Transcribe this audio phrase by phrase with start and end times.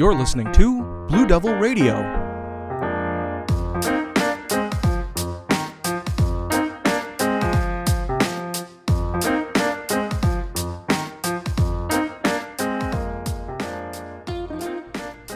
[0.00, 1.96] You're listening to Blue Devil Radio.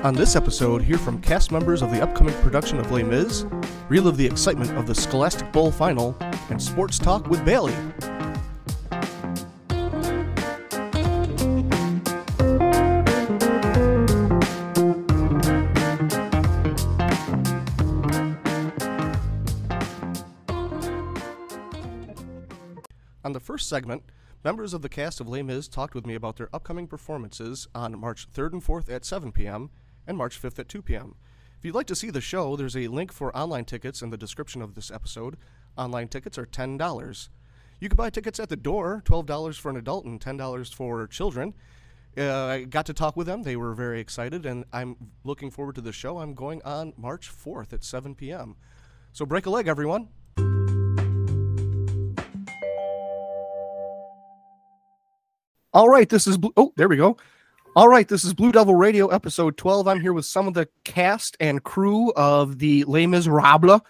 [0.02, 3.44] On this episode, hear from cast members of the upcoming production of Les Mis,
[3.90, 6.16] relive the excitement of the Scholastic Bowl final,
[6.48, 7.74] and sports talk with Bailey.
[23.44, 24.02] First segment,
[24.42, 27.98] members of the cast of Les Mis talked with me about their upcoming performances on
[27.98, 29.70] March 3rd and 4th at 7 p.m.
[30.06, 31.14] and March 5th at 2 p.m.
[31.58, 34.16] If you'd like to see the show, there's a link for online tickets in the
[34.16, 35.36] description of this episode.
[35.76, 37.28] Online tickets are $10.
[37.80, 41.52] You can buy tickets at the door, $12 for an adult and $10 for children.
[42.16, 43.42] Uh, I got to talk with them.
[43.42, 46.18] They were very excited, and I'm looking forward to the show.
[46.18, 48.56] I'm going on March 4th at 7 p.m.
[49.12, 50.08] So break a leg, everyone.
[55.74, 56.52] All right, this is Blue.
[56.56, 57.16] Oh, there we go.
[57.76, 59.88] All right, this is Blue Devil Radio, episode 12.
[59.88, 63.80] I'm here with some of the cast and crew of the Les Miserables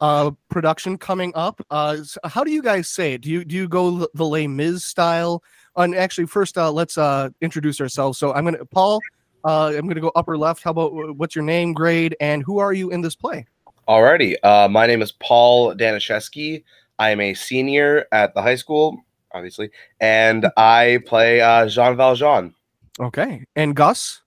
[0.00, 1.60] uh, production coming up.
[1.70, 3.22] Uh, s- how do you guys say it?
[3.22, 5.42] Do you do you go the- Les Mis style?
[5.76, 8.18] And actually, first, uh, let's uh, introduce ourselves.
[8.18, 9.00] So I'm gonna Paul.
[9.44, 10.62] Uh, I'm gonna go upper left.
[10.62, 13.46] How about what's your name, grade, and who are you in this play?
[13.88, 14.36] Alrighty.
[14.44, 16.62] Uh, my name is Paul Danishevsky.
[17.00, 19.02] I am a senior at the high school,
[19.34, 22.54] obviously, and I play uh, Jean Valjean.
[23.00, 24.20] Okay, and Gus.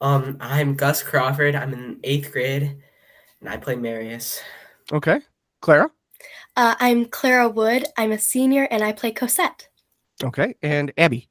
[0.00, 1.54] Um, I'm Gus Crawford.
[1.54, 2.76] I'm in eighth grade,
[3.40, 4.40] and I play Marius.
[4.92, 5.20] Okay,
[5.60, 5.90] Clara.
[6.56, 7.86] Uh, I'm Clara Wood.
[7.96, 9.68] I'm a senior and I play Cosette.
[10.24, 11.28] Okay, and Abby.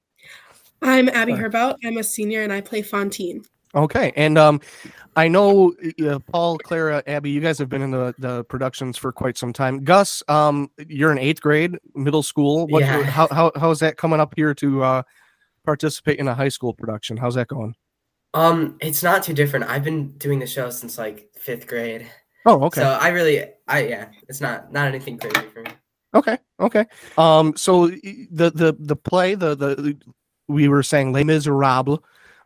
[0.81, 1.43] I'm Abby Sorry.
[1.43, 1.77] Herbout.
[1.83, 3.43] I'm a senior and I play Fantine.
[3.75, 4.61] Okay, and um,
[5.15, 5.73] I know
[6.05, 9.51] uh, Paul, Clara, Abby, you guys have been in the, the productions for quite some
[9.53, 9.83] time.
[9.83, 12.67] Gus, um, you're in eighth grade, middle school.
[12.67, 13.03] What, Yeah.
[13.03, 15.03] how, how how is that coming up here to uh,
[15.65, 17.17] participate in a high school production?
[17.17, 17.75] How's that going?
[18.33, 19.65] Um, it's not too different.
[19.65, 22.07] I've been doing the show since like fifth grade.
[22.45, 25.71] Oh, okay, So I really, I yeah, it's not not anything crazy for me.
[26.13, 26.85] okay, okay.
[27.17, 29.97] Um, so the the the play, the the, the
[30.47, 31.99] we were saying Les Miserables.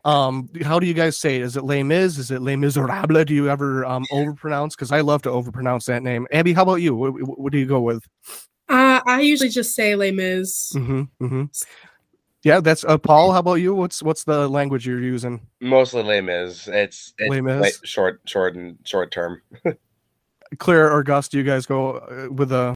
[0.04, 1.44] Um, how do you guys say it?
[1.44, 2.18] Is it Les Mis?
[2.18, 3.26] Is it Les Miserables?
[3.26, 4.72] Do you ever um overpronounce?
[4.72, 6.28] Because I love to overpronounce that name.
[6.32, 6.96] Abby, how about you?
[6.96, 8.04] What, what, what do you go with?
[8.68, 10.74] Uh, I usually just say Les Mis.
[10.74, 11.44] Mm-hmm, mm-hmm.
[12.44, 13.32] Yeah, that's uh, Paul.
[13.32, 13.76] How about you?
[13.76, 15.46] What's what's the language you're using?
[15.60, 16.68] Mostly Les Mis.
[16.68, 17.80] It's, it's Les Mis?
[17.84, 19.42] short, short, and short term.
[20.58, 21.28] Claire or Gus?
[21.28, 22.76] Do you guys go uh, with a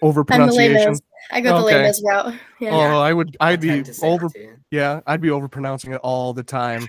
[0.00, 0.98] over I'm the Les pronunciation?
[1.30, 1.82] I go the Okay.
[1.82, 2.34] Les route.
[2.60, 2.70] Yeah.
[2.72, 3.36] Oh, I would.
[3.40, 4.30] I I'd be tend to say over.
[4.70, 6.86] Yeah, I'd be over pronouncing it all the time.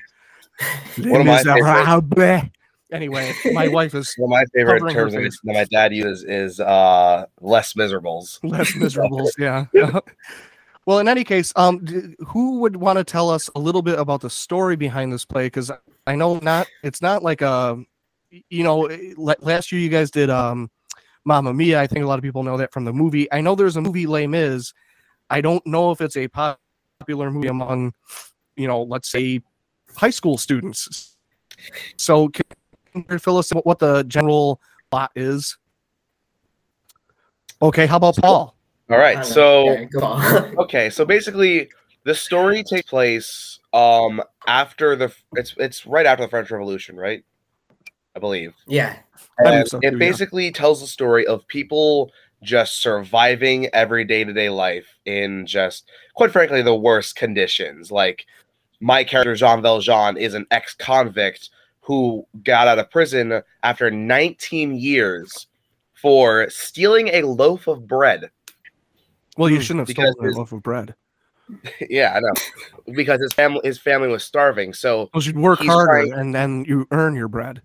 [0.98, 2.50] One of my Miserables.
[2.92, 7.26] Anyway, my wife is One of my favorite terms that my dad uses is uh,
[7.42, 8.40] less miserables.
[8.44, 9.30] less miserable.
[9.38, 9.66] Yeah.
[10.86, 13.98] well, in any case, um, d- who would want to tell us a little bit
[13.98, 15.48] about the story behind this play?
[15.48, 15.72] Because
[16.06, 16.68] I know not.
[16.84, 17.84] It's not like a,
[18.50, 20.70] you know, eh, last year you guys did um,
[21.26, 21.80] Mamma Mia.
[21.80, 23.32] I think a lot of people know that from the movie.
[23.32, 24.74] I know there's a movie Les Mis.
[25.30, 27.94] I don't know if it's a popular movie among,
[28.56, 29.42] you know, let's say
[29.96, 31.18] high school students.
[31.98, 32.44] So can
[33.10, 34.60] you fill us in what the general
[34.92, 35.58] plot is?
[37.62, 38.56] Okay, how about Paul?
[38.90, 39.14] All I right.
[39.16, 39.34] don't know.
[39.34, 41.70] So Yeah, okay so basically
[42.04, 47.24] the story takes place um after the it's it's right after the french revolution right
[48.16, 48.98] i believe yeah,
[49.40, 49.98] I believe And so too, it yeah.
[50.00, 52.12] basically tells the story of people
[52.44, 58.26] just surviving every day-to-day life in just quite frankly the worst conditions like
[58.82, 61.50] my character jean valjean is an ex-convict
[61.82, 65.48] who got out of prison after 19 years
[65.94, 68.30] for stealing a loaf of bread
[69.38, 70.96] Well, you Hmm, shouldn't have because stolen a loaf of bread.
[71.90, 72.34] yeah i know
[72.94, 76.66] because his family his family was starving so You should work harder trying- and then
[76.68, 77.62] you earn your bread.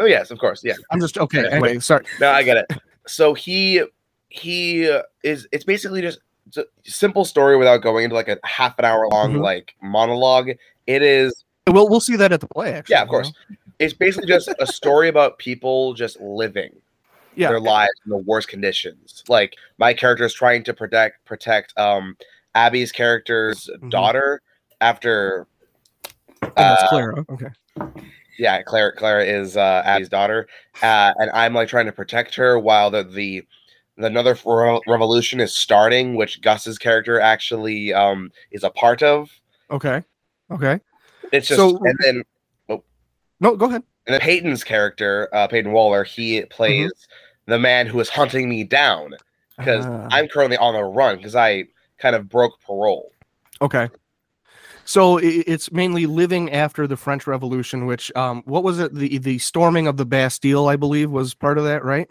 [0.00, 1.42] Oh yes of course yeah I'm just okay.
[1.42, 1.48] Yeah.
[1.50, 2.04] Anyway, sorry.
[2.20, 2.66] no i get it
[3.06, 3.82] so he
[4.28, 6.18] he uh, is it's basically just
[6.56, 9.42] a simple story without going into like a half an hour long Mhm.
[9.42, 10.50] like monologue
[10.86, 12.72] it is We'll we'll see that at the play.
[12.72, 13.56] Actually, yeah of course know?
[13.78, 16.72] it's basically just a story about people just living
[17.36, 17.48] Yeah.
[17.50, 22.16] their lives in the worst conditions like my character is trying to protect protect um
[22.56, 23.90] abby's character's Mhm.
[23.90, 24.42] daughter
[24.80, 25.46] after
[26.42, 27.24] And that's uh, Clara.
[27.30, 27.46] Okay.
[28.40, 30.48] Yeah clara clara is uh abby's daughter
[30.82, 33.42] uh and i'm like trying to protect her while the the
[33.98, 34.36] another
[34.86, 39.30] revolution is starting which gus's character actually um is a part of
[39.70, 40.02] Okay.
[40.50, 40.80] Okay.
[41.30, 42.22] it's just So- and then
[42.70, 42.82] oh.
[43.38, 43.84] No, go ahead.
[44.06, 46.90] And then Peyton's character, uh, Peyton Waller, he plays
[47.46, 49.12] the man who is hunting me down
[49.56, 50.08] because Ah.
[50.10, 51.66] I'm currently on the run because I
[51.98, 53.12] kind of broke parole.
[53.62, 53.88] Okay.
[54.90, 58.92] So it's mainly living after the French Revolution, which um, what was it?
[58.92, 62.10] The the storming of the Bastille, I believe, was part of that, right?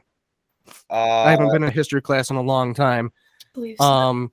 [0.90, 3.12] Uh, I haven't been in history class in a long time.
[3.12, 3.84] I believe so.
[3.84, 4.32] Um,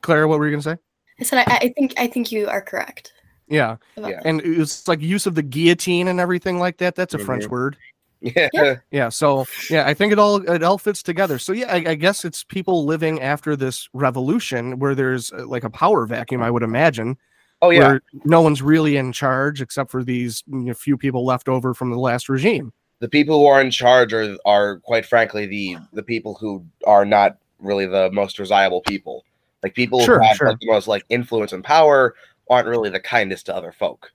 [0.00, 0.76] Clara, what were you gonna say?
[1.18, 3.14] I said I, I think I think you are correct.
[3.48, 4.20] Yeah, Yeah.
[4.24, 6.94] and it's like use of the guillotine and everything like that.
[6.94, 7.50] That's a French Mhm.
[7.50, 7.76] word.
[8.20, 8.48] yeah.
[8.52, 8.76] Yeah.
[8.92, 9.08] Yeah.
[9.08, 11.40] So yeah, I think it all it all fits together.
[11.40, 15.64] So yeah, I, I guess it's people living after this revolution where there's uh, like
[15.64, 16.44] a power vacuum.
[16.44, 17.18] I would imagine.
[17.62, 17.98] Oh yeah.
[18.24, 21.90] No one's really in charge except for these you know, few people left over from
[21.90, 22.72] the last regime.
[23.00, 27.04] the people who are in charge are are quite frankly the the people who are
[27.04, 29.24] not really the most desirable people.
[29.62, 30.48] Like people Sure, who have sure.
[30.48, 32.14] like, the most like influence and power
[32.48, 34.10] aren't really the kindest to other folk.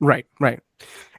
[0.00, 0.60] Right, right.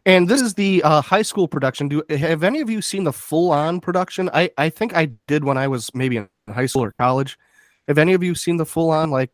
[0.05, 1.87] And this is the uh, high school production.
[1.89, 4.29] Do have any of you seen the full on production?
[4.33, 7.37] I I think I did when I was maybe in high school or college.
[7.87, 9.31] Have any of you seen the full on like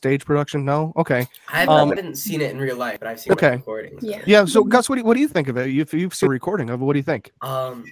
[0.00, 0.64] stage production?
[0.64, 0.94] No.
[0.96, 1.26] Okay.
[1.52, 3.56] I Um, haven't seen it in real life, but I've seen Okay.
[3.56, 4.02] recordings.
[4.02, 4.22] Yeah.
[4.26, 4.44] Yeah.
[4.46, 5.68] So Gus, what do you, what do you think of it?
[5.68, 7.30] If you've seen a recording of it, what do you think?
[7.42, 7.84] Um,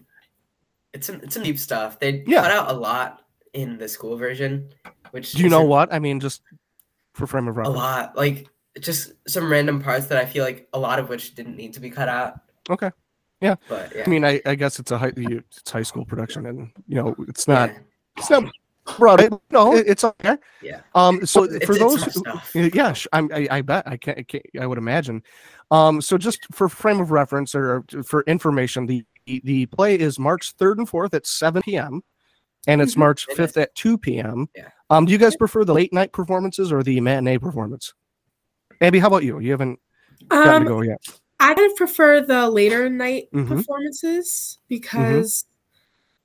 [0.95, 2.01] it's some it's some deep stuff.
[2.01, 2.41] They Yeah.
[2.43, 4.71] cut out a lot in the school version,
[5.11, 6.19] which Do you know what I mean?
[6.19, 6.41] Just
[7.13, 8.49] for frame of reference, A lot, like
[8.81, 11.81] just some random parts that I feel like a lot of which didn't need to
[11.81, 12.41] be cut out.
[12.71, 12.91] Okay.
[13.43, 13.57] Yeah.
[13.69, 16.71] But yeah, I mean, I, I guess it's a high it's high school production, and
[16.89, 17.79] you know it's not yeah,
[18.17, 18.45] it's not
[18.97, 19.29] broad.
[19.51, 20.37] No, it's okay.
[20.63, 20.81] yeah.
[20.95, 21.27] Um.
[21.27, 22.23] So It's- for it's those, who-
[22.61, 24.45] Yeah, yeah, sh- I'm, I, I bet I can't, I can't.
[24.61, 25.23] I would imagine.
[25.71, 30.53] Um, so just for frame of reference or for information, the the play is March
[30.53, 32.03] third and fourth at seven p.m.
[32.67, 32.99] and it's Mhm.
[32.99, 34.49] March And fifth at two p.m.
[34.57, 34.69] Yeah.
[34.91, 37.93] Um, do you guys prefer the late night performances or the matinee performance?
[38.81, 39.39] Abby, how about you?
[39.41, 39.79] You haven't
[40.29, 40.99] gotten Um, to go yet.
[41.41, 43.49] I kind of prefer the later night Mhm.
[43.49, 45.45] performances because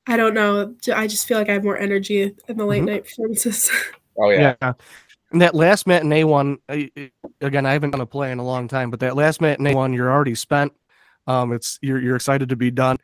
[0.08, 0.76] I don't know.
[0.94, 2.88] I just feel like I have more energy in the late Mhm.
[2.88, 3.72] night performances.
[4.16, 4.54] Oh yeah.
[5.32, 7.12] And that last matinee one, I- I-
[7.42, 9.92] again, I haven't done a play in a long time, but that last matinee one,
[9.92, 10.72] you're already spent.
[11.26, 12.98] Um, it's you're you're excited to be done,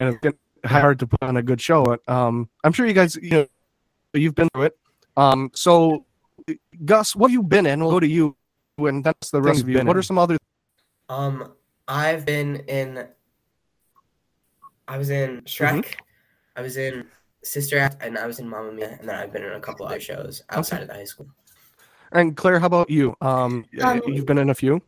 [0.00, 0.36] and it's
[0.66, 1.96] hard to put on a good show.
[2.08, 3.46] Um, I'm sure you guys, you know,
[4.12, 4.78] you've been through it.
[5.16, 6.04] Um, so
[6.84, 7.78] Gus, what have you been in?
[7.78, 8.36] We'll go to you,
[8.78, 9.78] and that's the rest of you.
[9.84, 10.36] What are some other?
[11.08, 11.52] Um,
[11.86, 13.06] I've been in.
[14.88, 15.68] I was in Shrek.
[15.84, 16.03] Mm-hmm.
[16.56, 17.06] I was in
[17.42, 19.86] Sister Act, and I was in Mamma Mia, and then I've been in a couple
[19.86, 21.26] other shows outside of the high school.
[22.12, 23.16] And Claire, how about you?
[23.20, 24.80] Um, Um, you've been in a few.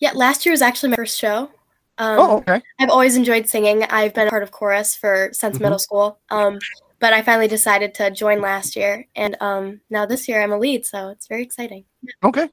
[0.00, 1.50] Yeah, last year was actually my first show.
[1.98, 2.60] Um, oh, okay.
[2.80, 3.84] I've always enjoyed singing.
[3.84, 5.60] I've been a part of chorus for since Mhm.
[5.60, 6.18] middle school.
[6.30, 6.58] Um,
[6.98, 10.58] but I finally decided to join last year, and um, now this year I'm a
[10.58, 11.84] lead, so it's very exciting.
[12.24, 12.50] Okay.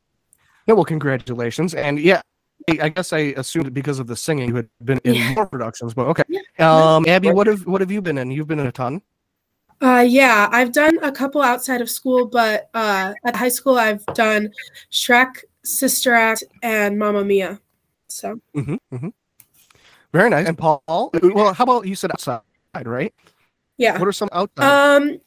[0.67, 1.73] Yeah, well, congratulations.
[1.73, 2.21] And yeah,
[2.69, 5.33] I I guess I assumed because of the singing you had been in Yeah.
[5.35, 6.23] more productions, but okay.
[6.27, 6.41] Yeah.
[6.59, 8.31] Um, Abby, what have what have you been in?
[8.31, 9.01] You've been in a ton.
[9.81, 14.05] Uh, yeah, I've done a couple outside of school, but uh, at high school I've
[14.13, 14.51] done
[14.91, 17.59] Shrek, Sister Act, and Mamma Mia.
[18.07, 19.09] So hmm hmm
[20.13, 20.47] Very nice.
[20.47, 22.41] And Paul, well, how about you said outside,
[22.85, 23.13] right?
[23.77, 23.97] yeah.
[23.97, 24.95] What are some outside?
[24.95, 25.19] Um,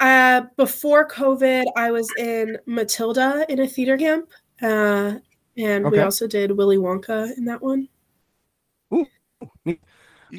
[0.00, 4.28] uh, before COVID, I was in Matilda in a theater camp,
[4.60, 5.14] uh,
[5.56, 7.88] and we also did Willy Wonka in that one.
[8.94, 9.06] Ooh,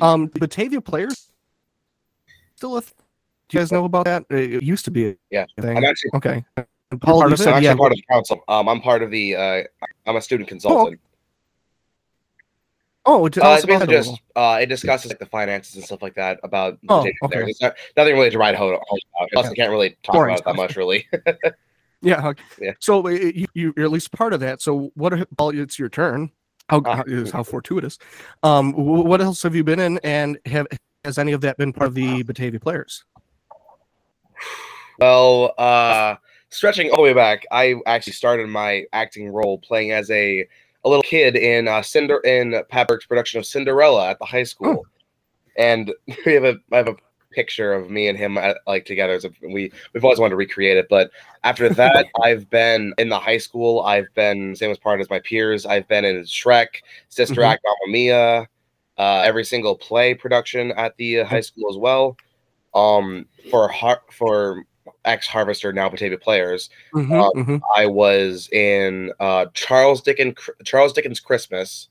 [0.01, 1.31] um, Batavia players
[2.55, 2.81] still a.
[2.81, 2.93] Th-
[3.50, 4.25] do you guys know about that?
[4.29, 5.07] It used to be.
[5.07, 5.45] A Yeah.
[5.62, 5.77] Thing.
[5.77, 6.45] I'm actually, Okay.
[6.57, 7.75] I'm Paul, you part, of, said I'm actually yeah.
[7.75, 8.41] part of the council.
[8.47, 9.36] Um, I'm part of the.
[9.36, 9.63] Uh,
[10.05, 11.00] I'm a student consultant.
[13.05, 16.01] Oh, tell Uh, it's basically it just uh, it discusses like the finances and stuff
[16.01, 17.13] like that about the Oh, okay.
[17.24, 17.57] players.
[17.62, 19.29] Not, nothing really to write home home about.
[19.31, 19.53] Plus, Okay.
[19.53, 21.07] I can't really talk Boring about it that much, really.
[22.01, 22.27] Yeah.
[22.27, 22.44] okay.
[22.62, 22.72] Yeah.
[22.80, 24.62] So you, you- you're at least part of that.
[24.62, 25.13] So what?
[25.38, 26.32] Paul, it's your turn.
[26.70, 26.98] How, Ah.
[26.98, 27.98] how is how fortuitous.
[28.44, 30.68] Um, what else have you been in, and have
[31.06, 33.06] has any of that been part of the Batavia players?
[35.00, 36.16] Well, uh,
[36.50, 40.48] stretching all the way back, I actually started my acting role playing as a
[40.84, 44.44] a little kid in uh, Cinder in Pat Burke's production of Cinderella at the high
[44.44, 44.86] school,
[45.58, 45.94] and
[46.25, 46.96] we have a I have a
[47.38, 49.20] picture of me and him at, like together.
[49.24, 51.12] A, we we've always wanted to recreate it, but
[51.44, 53.82] after that, I've been in the high school.
[53.82, 55.65] I've been same as part as my peers.
[55.65, 56.67] I've been in Shrek,
[57.10, 57.48] Sister Mhm.
[57.50, 58.48] Act, Mamma Mia,
[58.98, 62.17] uh, every single play production at the uh, high school as well.
[62.74, 64.63] Um, for har- for
[65.06, 67.62] ex Harvester now Batavia players, Mhm, Uh, mhm.
[67.75, 71.89] I was in uh, Charles Dickens Charles Dickens Christmas,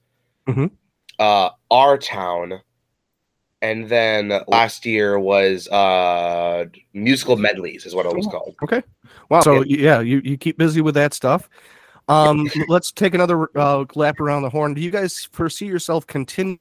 [0.48, 0.70] Mhm.
[1.18, 2.60] uh, Our Town,
[3.62, 8.54] and then last year was uh, musical medleys is what it was called.
[8.62, 8.82] Okay.
[9.28, 9.40] Wow.
[9.40, 11.48] So yeah, you, you keep busy with that stuff.
[12.08, 14.74] Um, let's take another uh, lap around the horn.
[14.74, 16.58] Do you guys foresee yourself continuing,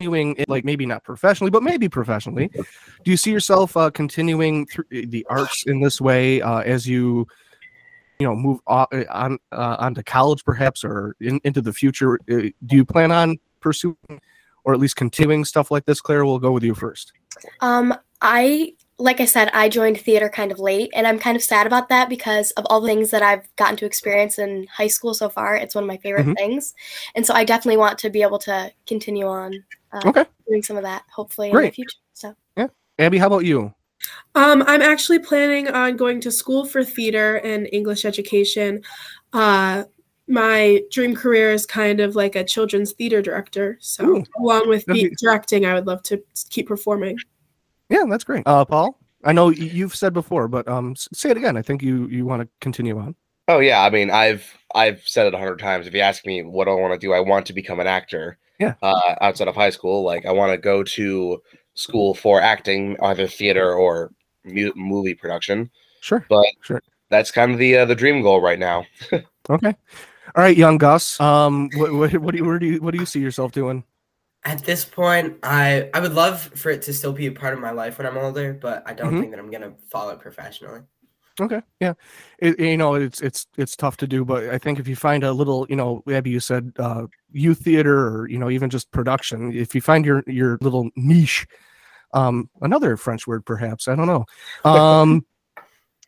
[0.00, 2.48] it, like maybe not professionally, but maybe professionally?
[2.48, 7.26] Do you see yourself uh, continuing through the arts in this way uh, as you,
[8.18, 12.18] you know, move on on uh, onto college, perhaps, or in, into the future?
[12.30, 13.96] Uh, do you plan on pursuing,
[14.64, 16.00] or at least continuing stuff like this?
[16.00, 17.12] Claire, we'll go with you first.
[17.60, 21.42] Um, I like I said, I joined theater kind of late, and I'm kind of
[21.42, 24.88] sad about that because of all the things that I've gotten to experience in high
[24.88, 25.54] school so far.
[25.54, 26.36] It's one of my favorite Mhm.
[26.36, 26.74] things,
[27.14, 30.24] and so I definitely want to be able to continue on uh, Okay.
[30.48, 31.74] doing some of that, hopefully in the Great.
[31.74, 31.96] future.
[32.12, 32.66] So yeah,
[32.98, 33.72] Abby, how about you?
[34.34, 38.82] Um, I'm actually planning on going to school for theater and English education.
[39.32, 39.84] Uh,
[40.28, 43.78] my dream career is kind of like a children's theater director.
[43.80, 44.24] So, Ooh.
[44.38, 47.18] along with be- directing, I would love to keep performing.
[47.88, 48.42] Yeah, that's great.
[48.46, 51.56] Uh, Paul, I know you've said before, but um, say it again.
[51.56, 53.14] I think you you want to continue on.
[53.48, 55.86] Oh yeah, I mean, I've I've said it a hundred times.
[55.86, 57.86] If you ask me what do I want to do, I want to become an
[57.86, 58.36] actor.
[58.58, 58.74] Yeah.
[58.82, 61.40] Uh, outside of high school, like I want to go to
[61.74, 64.12] school for acting, either theater or
[64.44, 65.70] mu- movie production.
[66.00, 66.26] Sure.
[66.28, 66.82] But Sure.
[67.08, 68.84] that's kind of the uh, the dream goal right now.
[69.50, 69.74] Okay.
[70.38, 71.18] All right, young Gus.
[71.18, 73.82] Um, what what, what do you where do you what do you see yourself doing?
[74.44, 77.58] At this point, I I would love for it to still be a part of
[77.58, 79.18] my life when I'm older, but I don't Mhm.
[79.18, 80.82] think that I'm gonna follow it professionally.
[81.40, 81.60] Okay.
[81.80, 81.94] Yeah.
[82.38, 85.24] It, you know, it's it's it's tough to do, but I think if you find
[85.24, 88.92] a little, you know, Abby, you said uh, youth theater or you know even just
[88.92, 89.52] production.
[89.52, 91.48] If you find your your little niche,
[92.14, 93.88] um, another French word perhaps.
[93.88, 94.24] I don't know.
[94.64, 95.26] Um,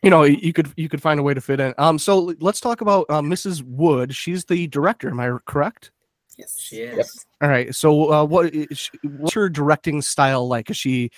[0.03, 1.73] you know, you could you could find a way to fit in.
[1.77, 3.61] Um, so let's talk about uh, Mrs.
[3.63, 4.15] Wood.
[4.15, 5.09] She's the director.
[5.09, 5.91] Am I correct?
[6.37, 6.59] Yes.
[6.59, 7.25] She is.
[7.41, 7.73] All right.
[7.75, 10.69] So, uh, what is she, what's her directing style like?
[10.69, 11.11] Is she,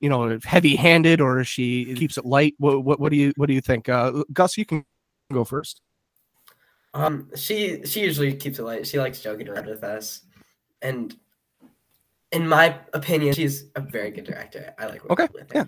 [0.00, 2.54] you know, heavy-handed or is she keeps it light?
[2.58, 3.88] What what, what do you what do you think?
[3.88, 4.84] Uh, Gus, you can
[5.32, 5.82] go first.
[6.94, 8.86] Um, she she usually keeps it light.
[8.86, 10.22] She likes joking around with us,
[10.80, 11.14] and
[12.32, 14.72] in my opinion, she's a very good director.
[14.78, 15.58] I like working Okay, with her.
[15.58, 15.64] yeah.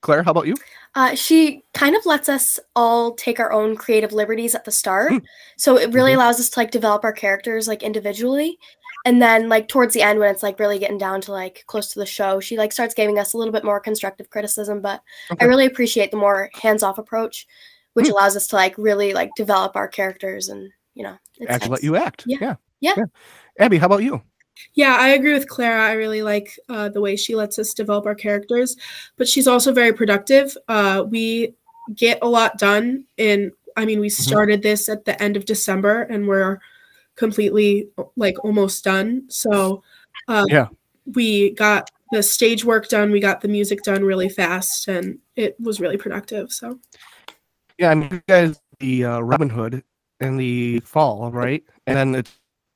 [0.00, 0.54] Claire, how about you?
[0.94, 5.12] Uh, she kind of lets us all take our own creative liberties at the start,
[5.12, 5.22] Mm.
[5.56, 6.16] so it really Mhm.
[6.16, 8.58] allows us to like develop our characters like individually,
[9.04, 11.88] and then like towards the end when it's like really getting down to like close
[11.92, 14.80] to the show, she like starts giving us a little bit more constructive criticism.
[14.80, 15.44] But Okay.
[15.44, 17.46] I really appreciate the more hands-off approach,
[17.94, 18.12] which Mm.
[18.12, 21.16] allows us to like really like develop our characters and you know
[21.48, 22.24] Actually, let you act.
[22.26, 22.38] Yeah.
[22.40, 22.54] Yeah.
[22.96, 23.04] Yeah.
[23.58, 24.22] Abby, how about you?
[24.74, 25.82] Yeah, I agree with Clara.
[25.84, 28.76] I really like uh, the way she lets us develop our characters,
[29.16, 30.56] but she's also very productive.
[30.68, 31.54] Uh, we
[31.94, 36.02] get a lot done in, I mean, we started this at the end of December
[36.02, 36.58] and we're
[37.16, 39.24] completely like almost done.
[39.28, 39.82] So,
[40.28, 40.68] uh, Yeah.
[41.14, 45.56] we got the stage work done, we got the music done really fast, and it
[45.60, 46.52] was really productive.
[46.52, 46.78] So,
[47.78, 49.82] Yeah, I mean, you guys, the uh, Robin Hood
[50.20, 51.62] in the fall, right?
[51.86, 52.32] And then it's,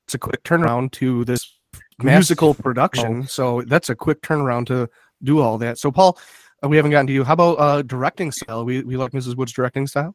[0.07, 1.59] it's a quick turnaround to this
[1.99, 3.27] musical production.
[3.27, 4.89] So that's a quick turnaround to
[5.23, 5.79] do all that.
[5.79, 6.19] So, Paul,
[6.65, 7.25] uh, we haven't gotten to you.
[7.25, 8.65] How about uh, directing style?
[8.65, 9.37] We we like Mrs.
[9.37, 10.15] Wood's directing style.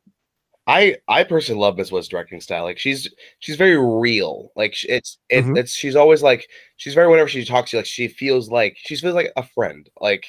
[0.67, 2.63] I I personally love Miss Wood's directing style.
[2.63, 4.51] Like she's she's very real.
[4.55, 5.57] Like it's it, Mhm.
[5.57, 8.77] it's she's always like she's very whenever she talks to you, like she feels like
[8.77, 9.89] she feels like a friend.
[10.01, 10.25] Like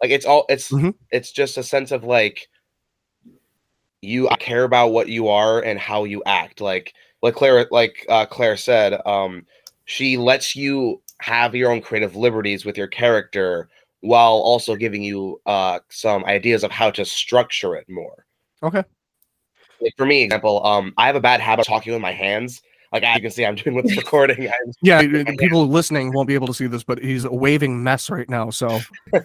[0.00, 0.94] like it's all it's Mhm.
[1.10, 2.48] it's just a sense of like
[4.00, 6.60] you care about what you are and how you act.
[6.60, 9.44] Like like Claire like uh, Claire said, um,
[9.84, 13.68] she lets you have your own creative liberties with your character
[14.00, 18.26] while also giving you uh, some ideas of how to structure it more.
[18.62, 18.82] Okay.
[19.80, 22.62] like for me example um i have a bad habit of talking with my hands.
[22.92, 24.48] Like as you can see i'm doing with this recording.
[24.80, 25.02] Yeah,
[25.38, 28.50] people listening won't be able to see this, but he's a waving mess right now.
[28.50, 28.80] So,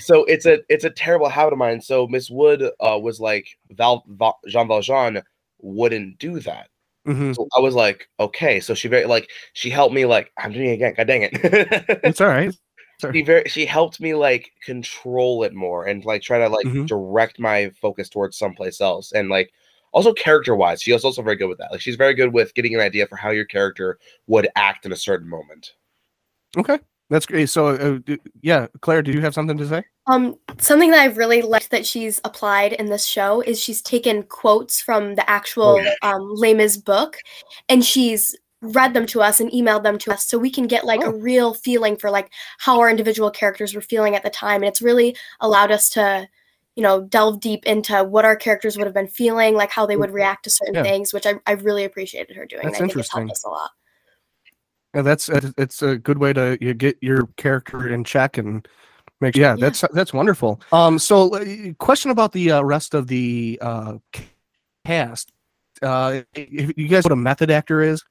[0.00, 1.80] so it's a it's a terrible habit of mine.
[1.80, 5.22] So miss wood uh was like val, val jean valjean
[5.60, 6.68] wouldn't do that
[7.06, 7.34] mhm.
[7.34, 10.68] so i was like okay so she very like she helped me like i'm doing
[10.70, 11.30] it again god dang it
[12.04, 12.54] it's all right.
[13.12, 16.86] she very she helped me like control it more and like try to like Mhm.
[16.86, 19.52] direct my focus towards someplace else and like
[19.92, 22.54] also character wise she was also very good with that like she's very good with
[22.54, 25.72] getting an idea for how your character would act in a certain moment
[26.56, 26.78] Okay,
[27.10, 27.48] that's great.
[27.50, 29.82] So, uh, d- yeah, Claire, do you have something to say?
[30.06, 34.22] Um, something that I've really liked that she's applied in this show is she's taken
[34.24, 35.94] quotes from the actual yeah.
[36.02, 37.16] um, Les Mis book,
[37.68, 40.84] and she's read them to us and emailed them to us, so we can get
[40.86, 41.10] like Oh.
[41.10, 44.68] a real feeling for like how our individual characters were feeling at the time, and
[44.68, 46.26] it's really allowed us to,
[46.74, 49.96] you know, delve deep into what our characters would have been feeling, like how they
[49.96, 50.82] would react to certain Yeah.
[50.82, 52.62] things, which I I really appreciated her doing.
[52.64, 53.70] That's and I think it's helped us a lot.
[54.94, 58.66] Yeah, that's uh, it's a good way to you get your character in check and
[59.20, 59.36] make.
[59.36, 59.56] Yeah, Yeah.
[59.56, 60.60] that's that's wonderful.
[60.72, 63.94] Um, so uh, question about the uh, rest of the uh,
[64.84, 65.32] cast.
[65.82, 68.02] uh, if you guys know what a method actor is.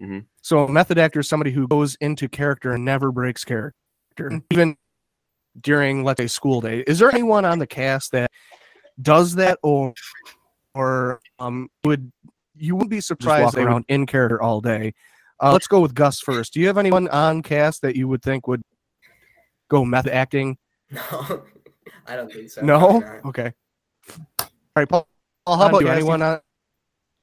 [0.00, 0.26] Mhm.
[0.42, 4.76] So a method actor is somebody who goes into character and never breaks character, even
[5.60, 6.84] during let's say school day.
[6.86, 8.30] Is there anyone on the cast that
[9.02, 9.92] does that, or
[10.74, 12.12] or um would
[12.56, 14.94] you would be surprised walk around in character all day?
[15.42, 16.52] Uh, let's go with Gus first.
[16.52, 18.62] Do you have anyone on cast that you would think would
[19.68, 20.56] go method acting?
[20.92, 21.44] No,
[22.06, 22.62] I don't think so.
[22.62, 23.00] No.
[23.00, 23.20] Probably.
[23.30, 23.52] Okay.
[24.40, 25.06] All right, Paul.
[25.46, 25.86] Paul how On about you?
[25.86, 26.00] casting?
[26.02, 26.40] Anyone on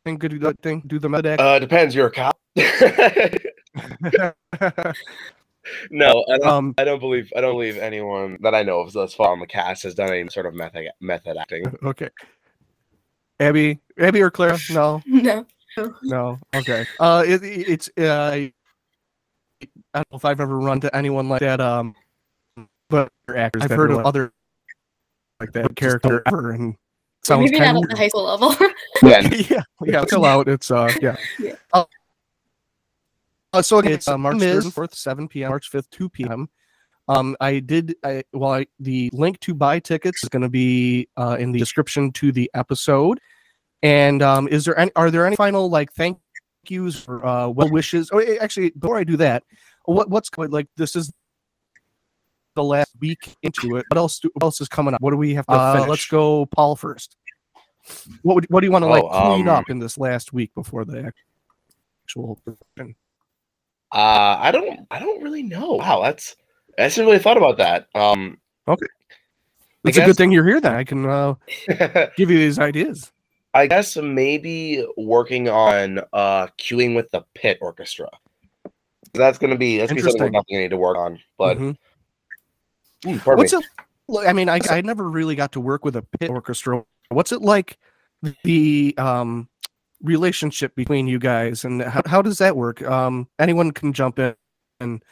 [0.05, 0.83] think could do that thing?
[0.87, 1.93] Do the method Uh, depends.
[1.93, 2.37] You're a cop.
[2.55, 2.63] no,
[6.31, 6.73] I don't, um.
[6.77, 7.29] I don't believe.
[7.35, 10.13] I don't believe anyone that I know of thus far on the cast has done
[10.13, 11.65] any sort of method method acting.
[11.83, 12.09] Okay.
[13.39, 14.57] Abby, Abby or Clara?
[14.71, 15.45] No, No.
[16.03, 16.39] no.
[16.55, 16.85] Okay.
[16.99, 18.51] Uh, it, it- it's uh, I
[19.93, 21.59] don't know if I've ever run to anyone like that.
[21.61, 21.95] Um,
[22.89, 24.31] but actors I've heard of like- other
[25.39, 26.75] like that character ever, and
[27.23, 28.55] sounds Maybe not kind at of the high school level.
[29.03, 29.19] Yeah.
[29.49, 30.05] yeah, yeah.
[30.05, 30.47] Chill out.
[30.47, 31.17] It's uh, yeah.
[31.39, 31.53] Yeah.
[31.71, 31.85] Uh,
[33.53, 34.65] uh, so again, it's uh, It's March Miz.
[34.65, 36.49] 4th, 7 p.m., March 5th, 2 p.m.
[37.07, 41.07] Um, I did, I, well, I, the link to buy tickets is going to be
[41.15, 43.19] uh, in the description to the episode.
[43.83, 46.17] And um, is there any, are there any final like thank
[46.67, 48.09] yous or uh, well wishes?
[48.11, 49.43] Oh, actually, before I do that,
[49.85, 51.11] what what's going like this is
[52.55, 53.85] the last week into it.
[53.89, 54.19] What else?
[54.19, 55.01] Do, what else is coming up?
[55.01, 55.89] What do we have to Uh, finish?
[55.89, 57.15] Let's go, Paul first.
[58.23, 60.33] What would, what do you want to like Oh, clean um, up in this last
[60.33, 61.13] week before the
[62.03, 62.41] actual?
[62.77, 62.87] Uh,
[63.91, 64.85] I don't.
[64.91, 65.73] I don't really know.
[65.73, 66.35] Wow, that's.
[66.77, 67.87] I hasn't really thought about that.
[67.95, 68.85] Um, okay,
[69.85, 70.59] It's a good thing you're here.
[70.59, 71.35] Then I can uh,
[72.17, 73.11] give you these ideas.
[73.57, 78.07] I guess maybe working on uh cueing with the pit orchestra.
[79.13, 81.19] That's gonna be that's gonna be something I need to work on.
[81.39, 81.75] But Mhm.
[83.03, 83.59] Mm, pardon What's me.
[83.59, 84.27] it?
[84.27, 86.83] I mean, I, I never really got to work with a pit orchestra.
[87.09, 87.77] What's it like?
[88.43, 89.49] The um,
[90.01, 92.81] relationship between you guys, and how, how does that work?
[92.83, 94.35] Um, anyone can jump in.
[94.79, 95.03] And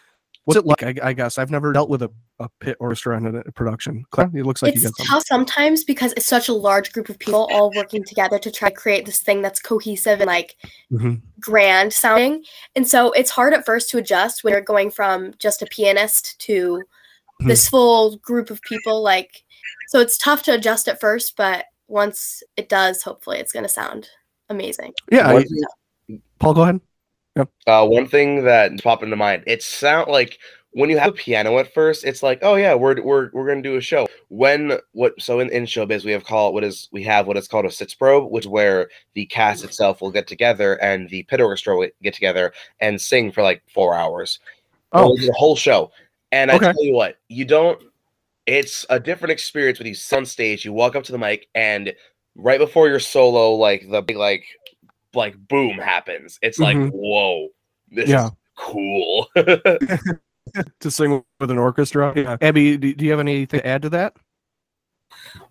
[0.46, 0.84] what's it like?
[0.84, 4.04] I, I guess I've never dealt with a, a pit orchestra in a production.
[4.12, 5.06] Claire, it looks like you it's got something.
[5.08, 8.70] tough sometimes because it's such a large group of people all working together to try
[8.70, 10.56] to create this thing that's cohesive and like
[10.92, 11.22] Mhm.
[11.40, 12.44] grand sounding.
[12.76, 16.40] And so it's hard at first to adjust when you're going from just a pianist
[16.42, 16.82] to
[17.42, 17.48] Mhm.
[17.48, 19.02] this full group of people.
[19.04, 19.44] Like,
[19.90, 23.70] so it's tough to adjust at first, but once it does, hopefully it's going to
[23.70, 24.10] sound
[24.50, 24.94] amazing.
[25.12, 25.46] Yeah, I-
[26.40, 26.82] Paul, go ahead.
[27.68, 30.40] Uh, one thing that popped into mind, it sound like
[30.72, 33.62] when you have a piano at first, it's like, oh yeah, we're we're we're gonna
[33.62, 34.08] do a show.
[34.28, 37.48] When what so in, in showbiz we have called what is we have what is
[37.48, 41.40] called a sitzprobe, which is where the cast itself will get together and the pit
[41.42, 44.40] orchestra will get together and sing for like four hours.
[44.92, 45.16] Oh.
[45.18, 45.92] The whole show.
[46.32, 47.82] And I tell you what, you don't
[48.46, 51.48] it's a different experience when you sit on stage, you walk up to the mic
[51.56, 51.94] and
[52.36, 54.46] right before your solo, like the big like
[55.16, 56.38] like boom happens.
[56.42, 56.92] It's like, Mhm.
[56.92, 57.50] whoa,
[57.92, 58.28] this Yeah.
[58.28, 59.28] is cool.
[60.80, 62.14] To sing with an orchestra.
[62.16, 62.38] Yeah.
[62.40, 64.16] Abby, do, do you have anything to add to that?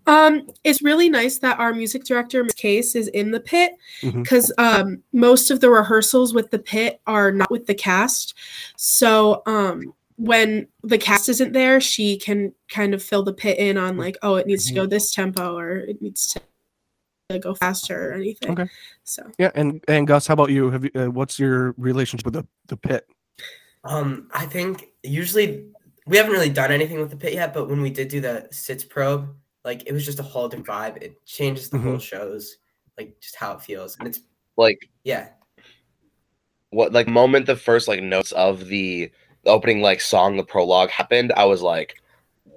[0.07, 2.55] Um, it's really nice that our music director, Ms.
[2.55, 3.73] Case, is in the pit
[4.03, 8.35] because um, most of the rehearsals with the pit are not with the cast.
[8.77, 13.77] So um, when the cast isn't there, she can kind of fill the pit in
[13.77, 16.41] on like, oh, it needs to go this tempo or it needs to
[17.41, 18.53] go faster or anything.
[18.53, 18.69] Okay.
[19.05, 20.71] So Yeah, and and Gus, how about you?
[20.71, 23.07] Have you, uh, what's your relationship with the the pit?
[23.85, 25.67] Um, I think usually
[26.07, 28.49] we haven't really done anything with the pit yet, but when we did do the
[28.51, 29.29] sitzprobe,
[29.65, 31.03] like it was just a whole different vibe.
[31.03, 32.57] It changes the whole shows,
[32.99, 34.21] like just how it feels, and it's
[34.57, 35.29] like yeah,
[36.75, 39.11] what like moment the first like notes of the,
[39.45, 42.03] the opening like song, the prologue happened, I was like,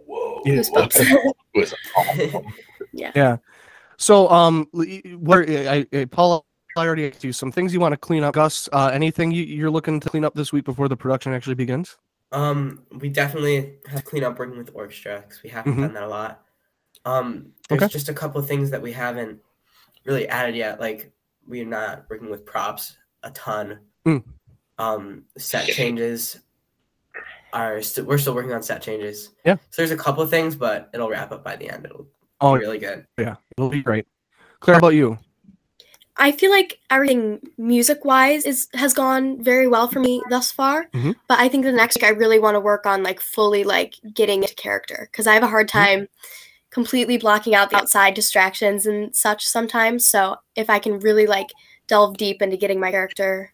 [0.05, 0.41] whoa.
[0.43, 0.55] Yeah.
[0.55, 0.95] Goosebumps.
[1.53, 2.45] it was awesome.
[3.97, 6.45] So, um, l- y- what I, I Paul,
[6.77, 8.35] I already asked you some things you want to clean up.
[8.35, 11.55] Gus, uh, anything you, you're looking to clean up this week before the production actually
[11.55, 11.97] begins?
[12.31, 15.81] Um, we definitely have to clean up working with orchestra because we haven't Mhm.
[15.81, 16.43] done that a lot.
[17.05, 17.91] Um, there's Okay.
[17.91, 19.39] just a couple of things that we haven't
[20.05, 20.79] really added yet.
[20.79, 21.11] Like
[21.47, 23.79] we're not working with props a ton.
[24.05, 24.23] Mm.
[24.77, 26.39] Um, set changes
[27.53, 29.31] are st- we're still working on set changes.
[29.45, 29.55] Yeah.
[29.71, 31.85] So there's a couple of things, but it'll wrap up by the end.
[31.85, 32.07] It'll
[32.41, 33.05] Oh, be really good.
[33.17, 34.05] yeah, it'll be great.
[34.59, 35.17] Claire, how about you?
[36.19, 40.87] I feel like everything music wise is has gone very well for me thus far.
[40.93, 41.15] Mhm.
[41.27, 43.95] But I think the next week I really want to work on like fully like
[44.13, 46.07] getting into character because I have a hard time
[46.71, 50.05] completely blocking out the outside distractions and such sometimes.
[50.07, 51.51] So if I can really like
[51.87, 53.53] delve deep into getting my character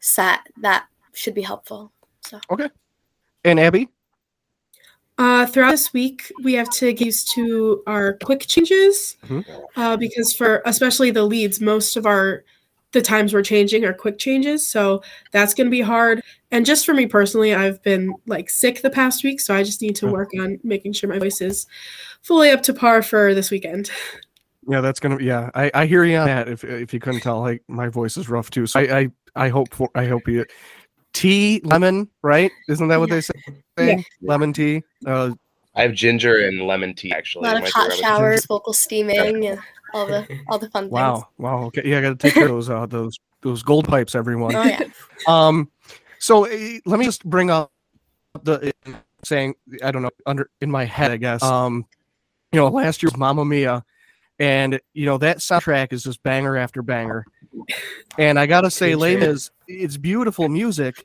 [0.00, 1.92] set, that should be helpful.
[2.50, 2.68] Okay.
[3.44, 3.88] And Abby?
[5.20, 9.44] Uh, throughout this week, we have to get used to our quick changes Mhm.
[9.76, 12.42] uh, because for especially the leads, most of our
[12.92, 16.22] the times we're changing are quick changes, so that's going to be hard.
[16.50, 19.80] And just for me personally, I've been like sick the past week, so I just
[19.82, 20.12] need to Mhm.
[20.12, 21.66] work on making sure my voice is
[22.22, 23.90] fully up to par for this weekend.
[24.68, 25.18] Yeah, that's gonna.
[25.20, 26.48] Yeah, I, I hear you on that.
[26.48, 28.66] If if you couldn't tell, like my voice is rough too.
[28.66, 30.44] So I I, I hope for I hope you
[31.12, 32.50] tea lemon right?
[32.68, 33.34] Isn't that what they say?
[33.78, 34.00] Yeah.
[34.22, 34.82] Lemon tea.
[35.06, 35.32] Uh,
[35.74, 37.80] I have ginger and lemon tea actually A actually.
[37.80, 39.58] lot in of hot showers, vocal steaming, and
[39.94, 40.92] all the all the fun things.
[40.92, 41.64] wow, wow.
[41.66, 44.54] Okay, yeah, I got to take care of those uh, those those gold pipes, everyone.
[44.54, 44.84] Oh yeah.
[45.26, 45.70] Um,
[46.18, 47.72] so uh, let me just bring up
[48.42, 48.92] the uh,
[49.24, 51.42] saying I don't know under in my head, I guess.
[51.42, 51.86] Um,
[52.52, 53.84] you know, last year's Mamma Mia,
[54.38, 57.24] and you know that soundtrack is just banger after banger.
[58.18, 61.04] And I gotta say, Pretty Lane is it's beautiful music,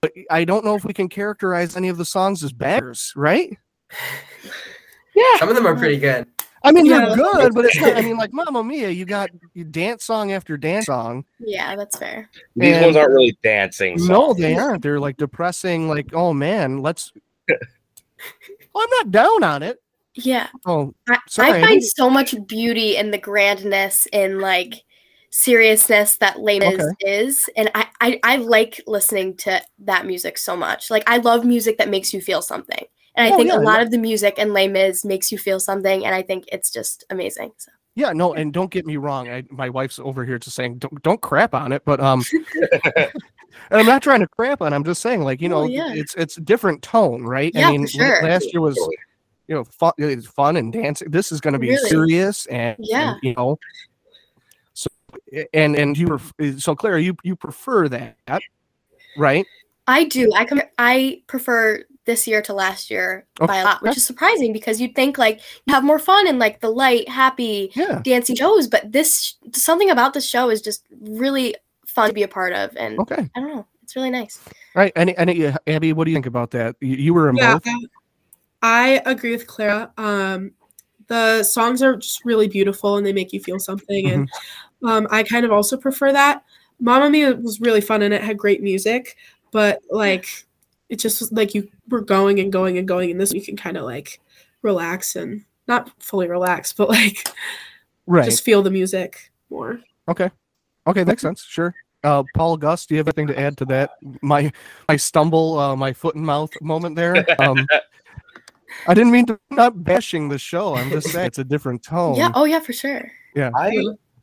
[0.00, 3.56] but I don't know if we can characterize any of the songs as bangers, right?
[5.14, 5.36] Yeah.
[5.38, 6.26] Some of them are pretty good.
[6.64, 7.06] I mean, Yeah.
[7.06, 7.96] they're good, but it's not.
[7.96, 11.24] I mean, like Mamma Mia, you got you dance song after dance song.
[11.40, 12.30] Yeah, that's fair.
[12.54, 13.96] These And- ones aren't really dancing.
[14.06, 14.82] No, they aren't.
[14.82, 15.88] They're like depressing.
[15.88, 17.12] Like, oh man, let's.
[17.48, 17.58] well,
[18.84, 19.82] I'm not down on it.
[20.14, 20.48] Yeah.
[20.66, 24.74] Oh, I, Sorry, I I find so much beauty in the grandness in like
[25.32, 26.94] seriousness that Les Mis Okay.
[27.00, 27.48] is.
[27.56, 30.90] And I, I, I like listening to that music so much.
[30.90, 32.84] Like I love music that makes you feel something.
[33.14, 35.32] And I Oh, think yeah, a I lot of the music in Les Mis makes
[35.32, 36.04] you feel something.
[36.06, 37.52] And I think it's just amazing.
[37.56, 39.28] So yeah, no, and don't get me wrong.
[39.28, 42.22] I, my wife's over here just saying, don't don't crap on it, but um,
[42.96, 43.10] and
[43.70, 44.72] I'm not trying to crap on.
[44.72, 45.92] it, I'm just saying, like, you know, yeah.
[45.92, 47.52] it's it's a different tone, right?
[47.54, 48.22] Yeah, I mean, la- sure.
[48.22, 48.76] last year was
[49.46, 51.10] you know fun, it's fun and dancing.
[51.10, 51.88] This is going to be Really?
[51.90, 53.14] serious and and, Yeah.
[53.22, 53.58] you know.
[55.34, 56.20] So and and you were
[56.58, 58.42] so Clara, you you prefer that,
[59.16, 59.46] right?
[59.86, 60.30] I do.
[60.34, 64.52] I com- I prefer this year to last year by a lot, which is surprising
[64.52, 68.00] because you'd think like you have more fun and like the light, happy, Yeah.
[68.02, 71.54] dancing shows, but this something about this show is just really
[71.86, 73.30] fun to be a part of, and Okay.
[73.36, 74.40] I don't know, it's really nice.
[74.74, 74.92] Right.
[74.96, 76.74] Any, any, uh, Abby, what do you think about that?
[76.80, 77.72] You, you were in Yeah, both.
[78.62, 79.92] I agree with Clara.
[79.96, 80.52] Um,
[81.06, 84.10] the songs are just really beautiful and they make you feel something.
[84.10, 84.28] And
[84.84, 86.44] um, I kind of also prefer that.
[86.80, 89.16] Mamma Mia was really fun and it had great music,
[89.52, 90.46] but like
[90.88, 93.56] it just was like you were going and going and going, and this you can
[93.56, 94.20] kind of like
[94.62, 97.28] relax and not fully relax, but like
[98.06, 98.24] Right.
[98.24, 99.80] just feel the music more.
[100.08, 100.30] Okay.
[100.86, 101.44] Okay, makes sense.
[101.44, 101.74] Sure.
[102.02, 103.92] Uh, Paul Gus, do you have anything to add to that?
[104.22, 104.50] My
[104.88, 107.24] my stumble, uh, my foot and mouth moment there.
[107.40, 107.64] Um,
[108.88, 110.74] I didn't mean to not bashing the show.
[110.74, 112.16] I'm just saying it's a different tone.
[112.16, 112.32] Yeah.
[112.34, 113.08] Oh yeah, for sure.
[113.36, 113.50] Yeah.
[113.56, 113.72] I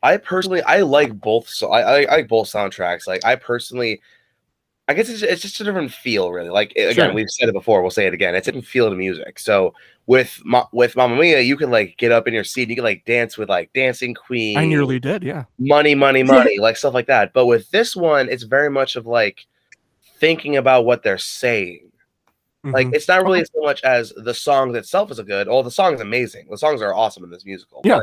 [0.02, 3.08] I personally I like both so I, I I like both soundtracks.
[3.08, 4.02] Like I personally
[4.88, 6.50] I guess it's, it's just a different feel really.
[6.50, 7.14] Like again, Sure.
[7.14, 8.34] we've said it before, we'll say it again.
[8.34, 9.38] It's a different feel to music.
[9.38, 9.74] So
[10.08, 12.76] with Ma- with Mamma Mia, you can like get up in your seat and you
[12.78, 14.58] can like dance with like Dancing Queen.
[14.58, 15.22] I nearly did.
[15.24, 15.44] Yeah.
[15.60, 17.34] money, money, money, like stuff like that.
[17.34, 19.46] But with this one, it's very much of like
[20.18, 21.92] thinking about what they're saying.
[22.64, 22.96] Like Mhm.
[22.96, 25.48] it's not really so much as the song itself is a good.
[25.48, 26.48] Oh, the song is amazing.
[26.50, 27.82] The songs are awesome in this musical.
[27.86, 28.00] Yeah.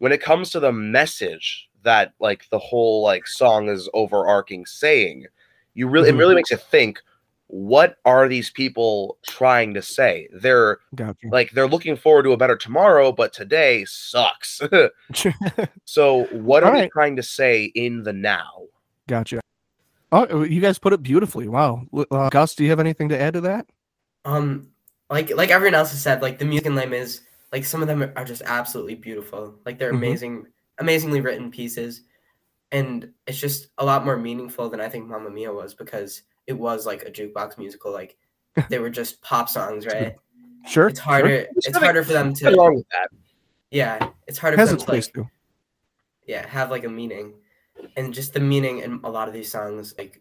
[0.00, 4.66] But when it comes to the message that like the whole like song is overarching
[4.66, 5.26] saying,
[5.74, 6.14] you really Mhm.
[6.14, 7.00] it really makes you think.
[7.52, 10.28] What are these people trying to say?
[10.32, 11.26] They're gotcha.
[11.32, 14.60] like they're looking forward to a better tomorrow, but today sucks.
[15.84, 18.62] so what are All they trying to say in the now?
[19.08, 19.40] gotcha.
[20.12, 21.48] Oh, you guys put it beautifully.
[21.48, 21.82] Wow.
[21.92, 23.66] L- Uh, Gus, do you have anything to add to that?
[24.24, 24.68] Um,
[25.08, 27.20] like like everyone else has said, like the music in Les Mis,
[27.52, 29.58] like some of them are just absolutely beautiful.
[29.64, 29.96] Like they're Mhm.
[29.96, 30.46] amazing,
[30.78, 32.02] amazingly written pieces,
[32.72, 36.52] and it's just a lot more meaningful than I think Mamma Mia was because it
[36.52, 37.92] was like a jukebox musical.
[37.92, 38.16] Like
[38.68, 40.14] they were just pop songs, right?
[40.66, 40.88] Sure.
[40.88, 41.28] It's harder.
[41.28, 41.46] Sure.
[41.56, 42.54] It's harder for them to.
[42.56, 43.08] wrong with that.
[43.70, 45.30] Yeah, it's harder Has for its them to like place too.
[46.26, 47.34] yeah have like a meaning,
[47.96, 50.20] and just the meaning in a lot of these songs, like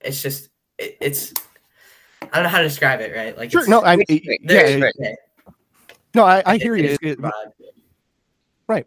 [0.00, 1.32] it's just it, it's.
[2.22, 3.36] I don't know how to describe it, right?
[3.36, 3.60] Like Sure.
[3.60, 5.14] it's, No, I, mean, yeah, there's- yeah, yeah,
[6.14, 6.96] no, I, I hear you.
[7.00, 8.84] It- vibe.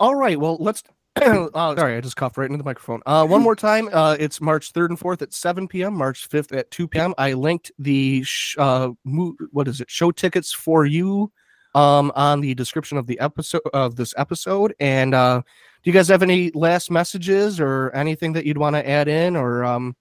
[0.00, 0.38] All right.
[0.38, 0.82] Well, let's.
[1.16, 3.02] uh, sorry, I just coughed right into the microphone.
[3.04, 3.88] Uh, one more time.
[3.92, 7.12] Uh, it's March 3rd and 4th at 7 p.m., March 5th at 2 p.m.
[7.18, 9.90] I linked the sh- uh, mo- what is it?
[9.90, 11.32] Show tickets for you
[11.74, 14.74] um, on the description of the episode of this episode.
[14.78, 15.42] And uh,
[15.82, 19.34] do you guys have any last messages or anything that you'd want to add in?
[19.34, 19.96] Or, um,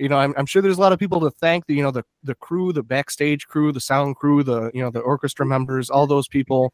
[0.00, 1.66] you know, I'm, I'm sure there's a lot of people to thank.
[1.66, 4.90] The, you know, the the crew, the backstage crew, the sound crew, the you know,
[4.90, 6.72] the orchestra members, all those people.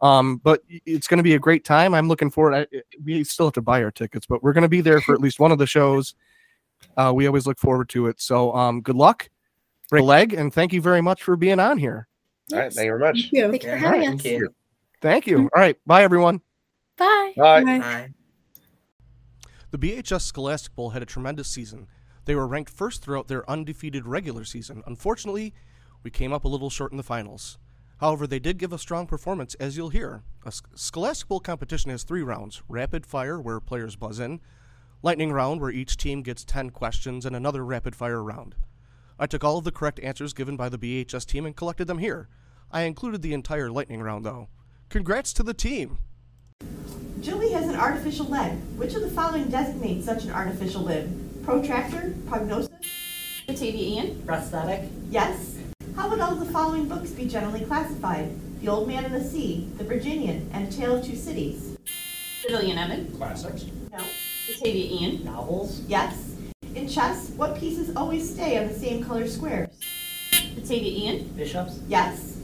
[0.00, 1.94] Um, but it's going to be a great time.
[1.94, 2.54] I'm looking forward.
[2.72, 5.14] I, we still have to buy our tickets, but we're going to be there for
[5.14, 6.14] at least one of the shows.
[6.96, 8.20] Uh, we always look forward to it.
[8.20, 9.30] So, um, good luck.
[9.88, 12.08] break a leg, and thank you very much for being on here.
[12.52, 13.30] All right, thank you very much.
[13.30, 13.50] Thank you.
[13.50, 14.22] Thank you for Yeah, having us.
[14.22, 14.54] thank you.
[15.00, 15.38] Thank you.
[15.54, 15.76] All right.
[15.86, 16.40] Bye, everyone.
[16.98, 17.32] Bye.
[17.36, 17.64] Bye.
[17.64, 17.78] Bye.
[17.78, 18.08] Bye.
[19.70, 21.86] The BHS Scholastic Bowl had a tremendous season.
[22.24, 24.82] They were ranked first throughout their undefeated regular season.
[24.86, 25.54] Unfortunately,
[26.02, 27.58] we came up a little short in the finals.
[27.98, 30.22] However, they did give a strong performance, as you'll hear.
[30.44, 34.40] A Scholastic Bowl competition has three rounds rapid fire, where players buzz in,
[35.02, 38.56] lightning round, where each team gets 10 questions, and another rapid fire round.
[39.18, 41.98] I took all of the correct answers given by the BHS team and collected them
[41.98, 42.28] here.
[42.70, 44.48] I included the entire lightning round, though.
[44.88, 45.98] Congrats to the team!
[47.20, 48.58] Julie has an artificial leg.
[48.76, 51.23] Which of the following designates such an artificial limb?
[51.44, 52.14] Protractor?
[52.26, 52.70] Prognosis?
[53.46, 54.88] Batavia Ian, Prosthetic?
[55.10, 55.58] Yes.
[55.94, 58.30] How would all the following books be generally classified?
[58.62, 61.76] The Old Man and the Sea, The Virginian, and A Tale of Two Cities?
[62.42, 63.66] Pavilion Evan, Classics.
[63.92, 63.98] No.
[64.48, 65.82] Batavia Ian, Novels.
[65.86, 66.34] Yes.
[66.74, 69.68] In chess, what pieces always stay on the same color squares?
[70.54, 71.78] Batavia Ian, Bishops.
[71.88, 72.38] Yes.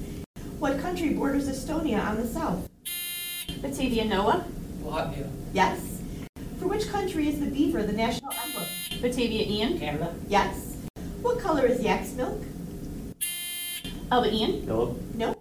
[0.59, 2.69] What country borders Estonia on the south?
[3.63, 4.45] Batavia Noah,
[4.85, 5.31] Latvia.
[5.55, 6.03] Yes.
[6.59, 8.50] For which country is the beaver the national emblem?
[9.01, 10.15] Batavia Ian, Canada.
[10.29, 10.77] Yes.
[11.23, 12.43] What color is yak's milk?
[14.13, 15.15] Alba Ian, Philip.
[15.15, 15.35] No.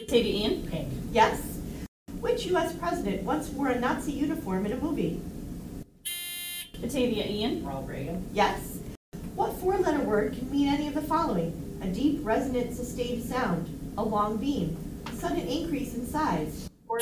[0.00, 0.88] Batavia Ian, Pink.
[1.12, 1.60] Yes.
[2.20, 2.74] Which U.S.
[2.74, 5.20] president once wore a Nazi uniform in a movie?
[6.80, 8.28] Batavia Ian, Ronald Reagan.
[8.32, 8.78] Yes.
[9.36, 11.78] What four-letter word can mean any of the following?
[11.82, 17.00] A deep, resonant, sustained sound, a long beam, a sudden increase in size, or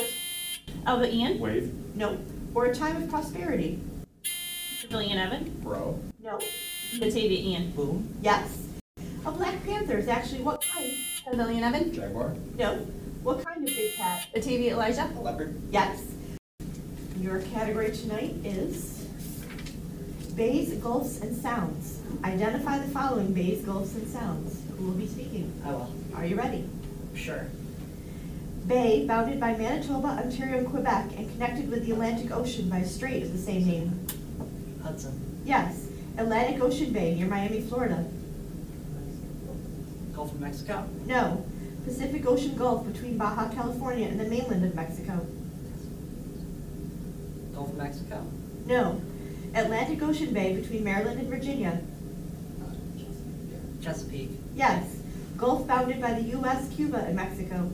[0.85, 1.73] Alba Ian, Wave.
[1.95, 2.19] no,
[2.53, 3.79] or a time of prosperity?
[4.87, 5.99] Pavilion Evan, Bro.
[6.23, 6.39] No.
[6.93, 8.15] Batavia Ian, Boom.
[8.21, 8.69] Yes.
[9.25, 10.93] A black panther is actually what kind?
[11.25, 12.33] Pavilion Evan, Jaguar.
[12.57, 12.75] No.
[13.21, 14.27] What kind of big cat?
[14.33, 15.59] Batavia Elijah, Leopard.
[15.71, 16.03] Yes.
[17.19, 19.05] Your category tonight is
[20.37, 21.99] bays, gulfs, and sounds.
[22.23, 24.61] Identify the following bays, gulfs, and sounds.
[24.77, 25.51] Who will be speaking?
[25.65, 25.93] I will.
[26.15, 26.63] Are you ready?
[27.13, 27.47] Sure.
[28.67, 32.85] Bay, bounded by Manitoba, Ontario, and Quebec, and connected with the Atlantic Ocean by a
[32.87, 34.07] strait of the same name.
[34.87, 35.41] Hudson.
[35.45, 35.89] Yes.
[36.17, 38.05] Atlantic Ocean Bay near Miami, Florida.
[40.13, 40.87] Gulf of Mexico.
[41.05, 41.45] No.
[41.83, 45.25] Pacific Ocean Gulf between Baja California and the mainland of Mexico.
[47.53, 48.25] Gulf of Mexico.
[48.65, 49.01] No.
[49.53, 51.81] Atlantic Ocean Bay between Maryland and Virginia.
[53.81, 54.31] Chesapeake.
[54.55, 54.99] Yes.
[55.37, 57.71] Gulf bounded by the U.S., Cuba, and Mexico.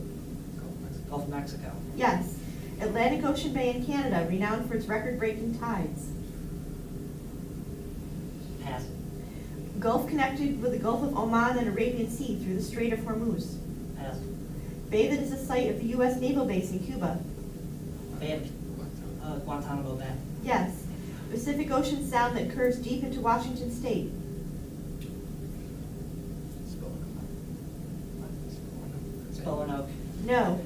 [1.10, 1.72] Gulf of Mexico.
[1.96, 2.40] Yes.
[2.82, 6.13] Atlantic Ocean Bay in Canada, renowned for its record-breaking tides.
[8.64, 8.88] Pass.
[9.80, 13.58] Gulf connected with the Gulf of Oman and Arabian Sea through the Strait of Hormuz.
[13.98, 14.18] Pass.
[14.90, 16.20] Bay that is the site of the U.S.
[16.20, 17.20] naval base in Cuba.
[18.20, 18.44] Bay of
[19.24, 20.12] uh, Guantanamo Bay.
[20.44, 20.86] Yes.
[21.32, 24.12] Pacific Ocean sound that curves deep into Washington state.
[29.46, 29.90] Roanoke.
[30.26, 30.62] No.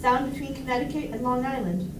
[0.00, 1.92] Sound between Connecticut and Long Island.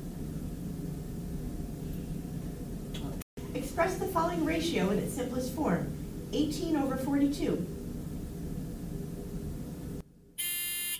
[3.56, 5.90] Express the following ratio in its simplest form.
[6.32, 7.66] 18 over 42.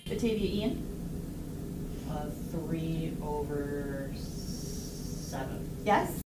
[0.09, 0.83] Batavia Ian,
[2.11, 5.69] Uh, three over seven.
[5.85, 6.23] Yes?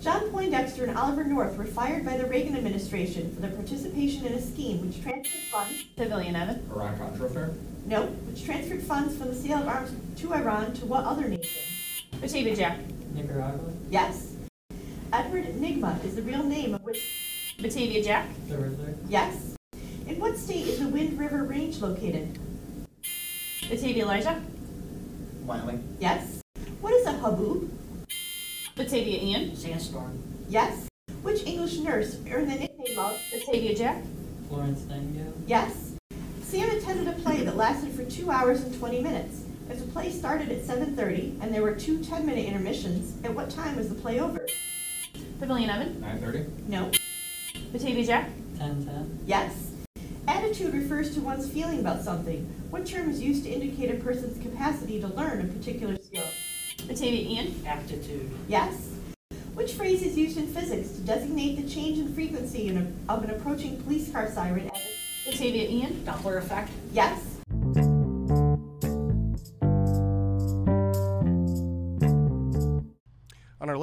[0.00, 4.34] John Poindexter and Oliver North were fired by the Reagan administration for their participation in
[4.34, 7.50] a scheme which transferred funds, Pavilion Evan, Iran-Contra affair.
[7.86, 11.62] no, which transferred funds from the sale of arms to Iran to what other nation?
[12.20, 12.78] Batavia Jack,
[13.14, 13.72] Nicaragua.
[13.90, 14.33] Yes?
[15.14, 18.76] Edward Nigma is the real name of which, Batavia Jack, The
[19.08, 19.54] yes?
[20.08, 22.36] In what state is the Wind River Range located?
[23.68, 24.42] Batavia Elijah,
[25.44, 25.96] Wyoming.
[26.00, 26.42] Yes?
[26.80, 27.70] What is a haboob?
[28.74, 30.20] Batavia Ian, Sandstorm.
[30.48, 30.88] Yes?
[31.22, 33.16] Which English nurse earned the nickname of?
[33.30, 34.02] Batavia Jack,
[34.48, 35.32] Florence Nightingale.
[35.46, 35.94] Yes?
[36.42, 39.44] Sam attended a play that lasted for two hours and 20 minutes.
[39.70, 43.76] If the play started at 7.30 and there were two 10-minute intermissions, at what time
[43.76, 44.44] was the play over?
[45.38, 46.46] Pavilion Evan, Nine thirty.
[46.68, 46.90] No.
[47.72, 49.18] Batavia Jack, Ten ten.
[49.26, 49.72] Yes?
[50.26, 52.44] Attitude refers to one's feeling about something.
[52.70, 56.24] What term is used to indicate a person's capacity to learn a particular skill?
[56.86, 58.30] Batavia Ian, Aptitude.
[58.48, 58.90] Yes?
[59.54, 63.22] Which phrase is used in physics to designate the change in frequency in a, of
[63.24, 64.82] an approaching police car siren as
[65.26, 66.70] Batavia Ian, Doppler effect.
[66.92, 67.33] Yes?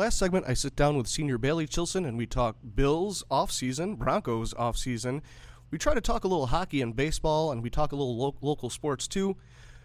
[0.01, 4.51] Last segment, I sit down with senior Bailey Chilson and we talk Bills offseason, Broncos
[4.55, 5.21] offseason.
[5.69, 8.35] We try to talk a little hockey and baseball, and we talk a little lo-
[8.41, 9.37] local sports too.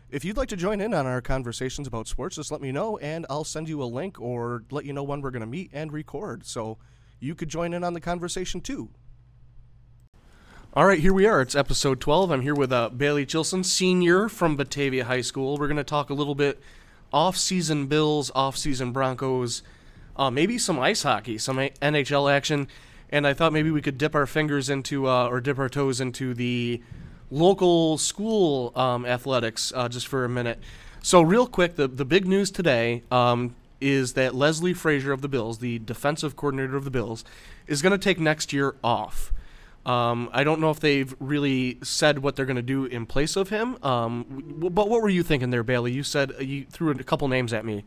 [0.08, 2.96] If you'd like to join in on our conversations about sports, just let me know
[2.96, 5.68] and I'll send you a link or let you know when we're going to meet
[5.74, 6.78] and record so
[7.20, 8.88] you could join in on the conversation too.
[10.72, 11.42] All right, here we are.
[11.42, 12.30] It's episode 12.
[12.30, 15.58] I'm here with uh, Bailey Chilson, senior from Batavia High School.
[15.58, 16.58] We're going to talk a little bit
[17.12, 19.62] off-season Bills, off-season Broncos,
[20.16, 22.68] uh, maybe some ice hockey, some NHL action,
[23.10, 26.00] and I thought maybe we could dip our fingers into uh, or dip our toes
[26.00, 26.82] into the
[27.30, 30.58] local school um, athletics uh, just for a minute.
[31.02, 35.28] So, real quick, the the big news today um, is that Leslie Frazier of the
[35.28, 37.24] Bills, the defensive coordinator of the Bills,
[37.66, 39.32] is going to take next year off.
[39.84, 43.36] Um, I don't know if they've really said what they're going to do in place
[43.36, 43.78] of him.
[43.84, 44.24] Um,
[44.54, 45.92] w- but what were you thinking there, Bailey?
[45.92, 47.84] You said uh, you threw a couple names at me.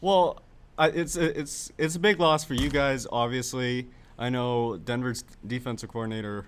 [0.00, 0.40] Well,
[0.82, 3.06] I, it's it's it's a big loss for you guys.
[3.12, 3.86] Obviously,
[4.18, 6.44] I know Denver's defensive coordinator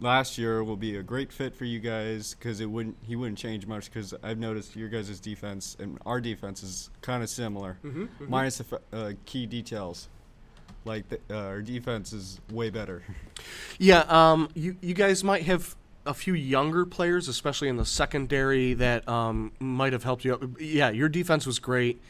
[0.00, 3.38] last year will be a great fit for you guys because it wouldn't he wouldn't
[3.38, 7.78] change much because I've noticed your guys' defense and our defense is kind of similar,
[8.18, 10.08] minus the uh, key details.
[10.84, 13.04] Like the, uh, our defense is way better.
[13.78, 18.74] Yeah, um, you you guys might have a few younger players, especially in the secondary,
[18.74, 20.32] that um, might have helped you.
[20.32, 20.60] out.
[20.60, 22.00] Yeah, your defense was great.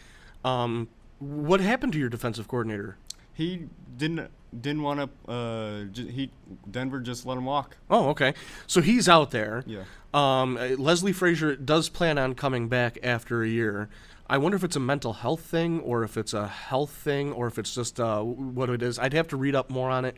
[0.42, 2.96] Um, what happened to your defensive coordinator?
[3.36, 3.66] he
[3.98, 5.30] didn't didn't want to.
[5.30, 6.30] Uh, j- he
[6.70, 7.76] Denver just let him walk.
[7.90, 8.32] Oh, okay.
[8.66, 9.62] So he's out there.
[9.66, 9.84] Yeah.
[10.14, 13.90] Um, uh, Leslie Frazier does plan on coming back after a year.
[14.28, 17.46] I wonder if it's a mental health thing, or if it's a health thing, or
[17.46, 18.98] if it's just uh, what it is.
[18.98, 20.16] I'd have to read up more on it.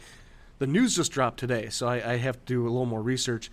[0.61, 3.51] The news just dropped today, so I, I have to do a little more research.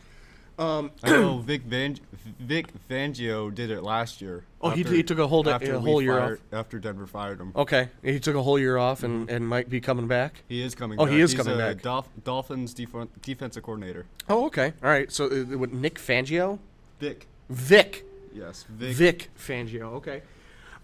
[0.57, 1.97] I know Vic Van
[2.39, 4.43] Vic Fangio did it last year.
[4.61, 7.51] Oh, he- he took a whole after a whole year fired- after Denver fired him.
[7.55, 10.43] Okay, he took a whole year off and, and might be coming back.
[10.47, 10.97] He is coming.
[10.97, 11.03] Back.
[11.03, 11.13] Oh, back.
[11.15, 11.81] he is He's coming back.
[11.81, 14.05] Dolph- Dolphins def- defensive coordinator.
[14.29, 14.73] Oh, okay.
[14.83, 15.11] All right.
[15.11, 16.59] So uh, what, Nick Fangio,
[16.99, 17.27] Vic.
[17.49, 18.95] Vic, Yes, Vic.
[18.95, 19.93] Vic Fangio.
[19.93, 20.21] Okay.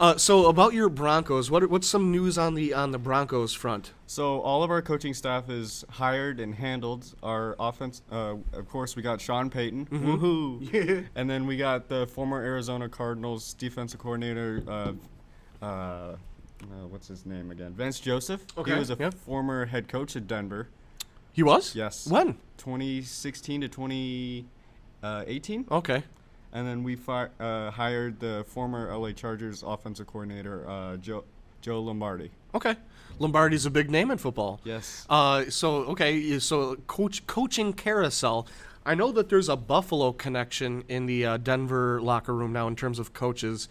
[0.01, 3.93] Uh, so about your Broncos, what what's some news on the on the Broncos front?
[4.07, 7.13] So all of our coaching staff is hired and handled.
[7.21, 9.85] Our offense, uh, of course, we got Sean Payton.
[9.85, 10.15] Mm-hmm.
[10.15, 11.05] Woohoo!
[11.15, 14.63] and then we got the former Arizona Cardinals defensive coordinator.
[14.67, 14.93] Uh,
[15.61, 16.17] uh, uh,
[16.89, 17.73] what's his name again?
[17.73, 18.43] Vance Joseph.
[18.57, 19.11] Okay, He was a yeah.
[19.11, 20.67] former head coach at Denver.
[21.31, 21.75] He was.
[21.75, 22.07] Yes.
[22.07, 22.39] When?
[22.57, 25.65] 2016 to 2018.
[25.69, 26.03] Okay.
[26.53, 31.23] And then we fi- uh, hired the former LA Chargers offensive coordinator, uh, Joe,
[31.61, 32.31] Joe Lombardi.
[32.53, 32.75] Okay.
[33.19, 34.59] Lombardi's a big name in football.
[34.63, 35.05] Yes.
[35.09, 38.47] Uh, so okay, so coach coaching carousel.
[38.85, 42.75] I know that there's a Buffalo connection in the uh, Denver locker room now in
[42.75, 43.67] terms of coaches.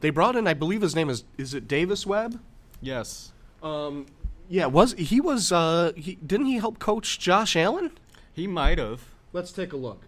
[0.00, 2.40] They brought in, I believe his name is is it Davis Webb?
[2.80, 3.32] Yes.
[3.62, 4.06] Um,
[4.48, 7.90] yeah, was he was uh he didn't he help coach Josh Allen?
[8.32, 9.02] He might have.
[9.32, 10.02] Let's take a look.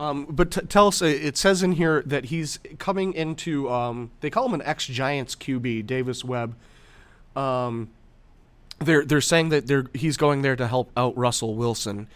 [0.00, 3.70] Um, but t- tell us, uh, it says in here that he's coming into.
[3.70, 6.56] Um, they call him an ex Giants QB, Davis Webb.
[7.36, 7.90] Um,
[8.78, 12.08] they're they're saying that they're he's going there to help out Russell Wilson,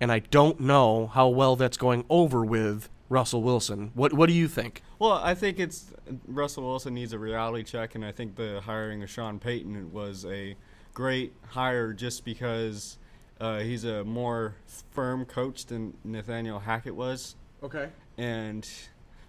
[0.00, 3.92] and I don't know how well that's going over with Russell Wilson.
[3.94, 4.82] What what do you think?
[4.98, 5.92] Well, I think it's
[6.26, 10.24] Russell Wilson needs a reality check, and I think the hiring of Sean Payton was
[10.24, 10.56] a
[10.92, 12.98] great hire just because
[13.40, 14.54] uh, he's a more
[14.90, 17.34] firm coach than Nathaniel Hackett was.
[17.62, 17.88] Okay.
[18.16, 18.68] And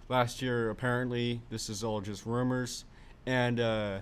[0.08, 2.84] last year, apparently, this is all just rumors,
[3.26, 3.98] and uh,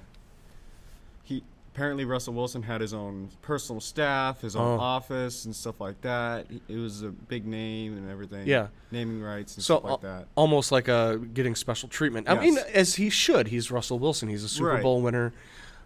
[1.25, 1.43] he
[1.75, 4.83] apparently Russell Wilson had his own personal staff, his own Oh.
[4.83, 6.47] office, and stuff like that.
[6.69, 8.47] It was a big name and everything.
[8.49, 8.69] Yeah.
[8.91, 10.27] naming rights and So stuff like that.
[10.35, 12.29] almost like a getting special treatment.
[12.29, 13.49] I mean, as he should.
[13.49, 14.29] He's Russell Wilson.
[14.31, 14.83] He's a Super Right.
[14.83, 15.33] Bowl winner.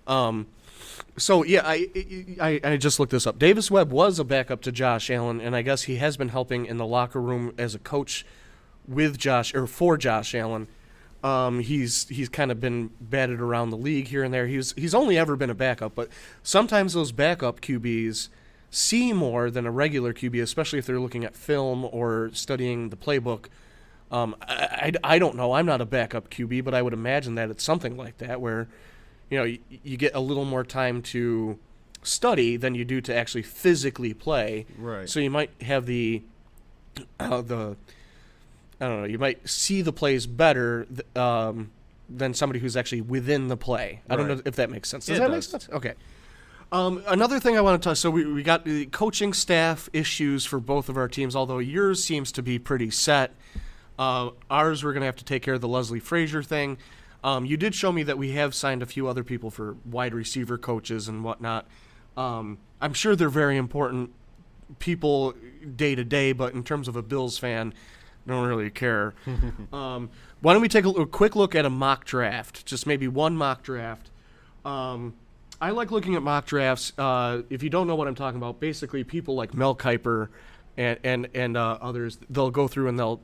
[0.07, 0.47] Um,
[1.17, 1.89] so yeah, I,
[2.41, 3.39] I I just looked this up.
[3.39, 6.67] Davis Webb was a backup to Josh Allen, and I guess he has been helping
[6.67, 8.25] in the locker room as a coach
[8.89, 10.69] with Josh or for Josh Allen.
[11.23, 14.47] Um, he's he's kind of been batted around the league here and there.
[14.47, 16.09] He's he's only ever been a backup, but
[16.43, 18.29] sometimes those backup QBs
[18.71, 22.97] see more than a regular QB, especially if they're looking at film or studying the
[22.97, 23.47] playbook.
[24.11, 25.53] Um, I, I, I don't know.
[25.53, 28.69] I'm not a backup QB, but I would imagine that it's something like that where,
[29.33, 31.59] you know, you, you get a little more time to
[32.03, 34.67] study than you do to actually physically play.
[34.77, 35.09] Right.
[35.09, 36.23] So you might have the,
[37.19, 37.77] uh, the,
[38.79, 39.07] I don't know.
[39.07, 41.71] You might see the plays better th- um,
[42.11, 44.03] than somebody who's actually within the play.
[44.11, 45.07] I don't know if that makes sense.
[45.07, 45.67] Does It that make sense?
[45.73, 45.95] Okay.
[46.71, 47.99] Um, another thing I want to touch.
[47.99, 51.35] So we, we got the coaching staff issues for both of our teams.
[51.35, 53.35] Although yours seems to be pretty set.
[53.99, 56.77] Uh, ours we're gonna have to take care of the Leslie Frazier thing.
[57.25, 60.15] Um, you did show me that we have signed a few other people for wide
[60.15, 61.67] receiver coaches and whatnot.
[62.17, 64.13] Um, I'm sure they're very important
[64.79, 65.35] people
[65.77, 67.75] day to day, but in terms of a Bills fan,
[68.27, 69.15] don't really care.
[69.73, 70.11] um,
[70.41, 72.67] why don't we take a, a quick look at a mock draft?
[72.67, 74.11] Just maybe one mock draft.
[74.65, 75.15] Um,
[75.61, 76.93] I like looking at mock drafts.
[76.99, 80.29] Uh, if you don't know what I'm talking about, basically people like Mel Kiper
[80.77, 82.19] and and and uh, others.
[82.29, 83.21] They'll go through and they'll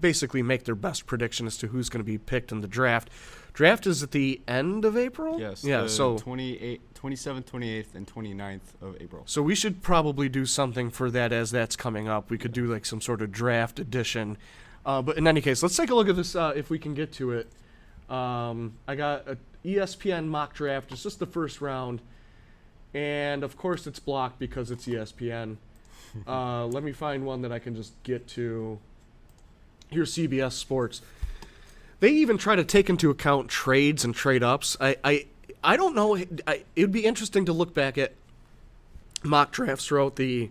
[0.00, 3.10] basically make their best prediction as to who's going to be picked in the draft.
[3.58, 5.40] Draft is at the end of April.
[5.40, 5.64] Yes.
[5.64, 5.88] Yeah.
[5.88, 9.24] So 28, 27th, 28th, and 29th of April.
[9.26, 12.30] So we should probably do something for that as that's coming up.
[12.30, 14.38] We could do like some sort of draft edition.
[14.86, 16.94] Uh, but in any case, let's take a look at this uh, if we can
[16.94, 17.50] get to it.
[18.08, 20.92] Um, I got a ESPN mock draft.
[20.92, 22.00] It's just the first round,
[22.94, 25.56] and of course it's blocked because it's ESPN.
[26.28, 28.78] uh, let me find one that I can just get to.
[29.90, 31.02] Here's CBS Sports.
[32.00, 34.76] They even try to take into account trades and trade ups.
[34.80, 35.26] I, I,
[35.64, 36.16] I don't know.
[36.46, 38.12] I, it would be interesting to look back at
[39.24, 40.50] mock drafts throughout the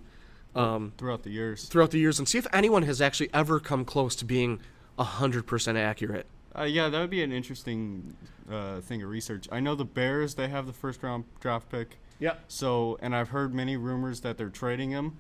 [0.55, 1.65] um, Throughout the years.
[1.65, 4.59] throughout the years and see if anyone has actually ever come close to being
[4.97, 6.25] hundred percent accurate.
[6.57, 8.15] Uh, yeah, that would be an interesting
[8.51, 9.47] uh, thing of research.
[9.51, 11.97] I know the Bears, they have the first round draft pick.
[12.19, 12.33] Yeah.
[12.47, 15.17] So, and I've heard many rumors that they're trading him.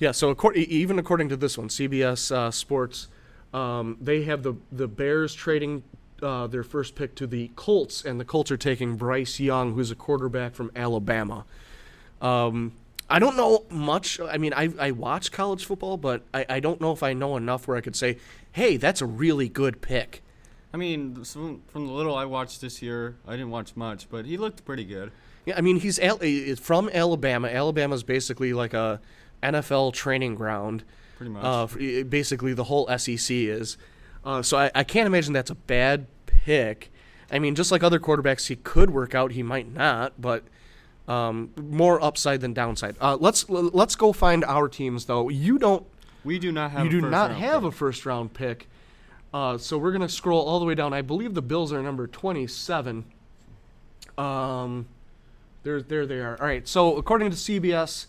[0.00, 0.10] Yeah.
[0.10, 3.06] So accor- e- even according to this one, CBS uh, Sports,
[3.52, 5.82] um, they have the the Bears trading
[6.22, 9.90] uh, their first pick to the Colts, and the Colts are taking Bryce Young, who's
[9.90, 11.44] a quarterback from Alabama.
[12.20, 12.72] Um,
[13.10, 14.20] I don't know much.
[14.20, 17.36] I mean, I, I watch college football, but I, I don't know if I know
[17.36, 18.18] enough where I could say,
[18.52, 20.22] hey, that's a really good pick.
[20.72, 24.38] I mean, from the little I watched this year, I didn't watch much, but he
[24.38, 25.12] looked pretty good.
[25.44, 27.48] Yeah, I mean he's he's from Alabama.
[27.48, 29.00] Alabama's basically like a
[29.42, 30.84] NFL training ground.
[31.22, 31.44] Pretty much.
[31.44, 33.76] Uh, basically, the whole SEC is.
[34.24, 36.92] Uh, so I, I can't imagine that's a bad pick.
[37.30, 39.32] I mean, just like other quarterbacks, he could work out.
[39.32, 40.44] He might not, but
[41.08, 42.96] um, more upside than downside.
[43.00, 45.28] Uh, let's let's go find our teams though.
[45.28, 45.86] You don't.
[46.24, 47.68] We do not have You a do first not round have pick.
[47.68, 48.68] a first round pick.
[49.34, 50.92] Uh, so we're gonna scroll all the way down.
[50.92, 53.04] I believe the Bills are number twenty-seven.
[54.18, 54.86] Um,
[55.62, 56.36] there, there they are.
[56.40, 56.66] All right.
[56.68, 58.06] So according to CBS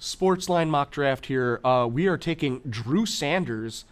[0.00, 3.84] Sportsline mock draft here, uh, we are taking Drew Sanders,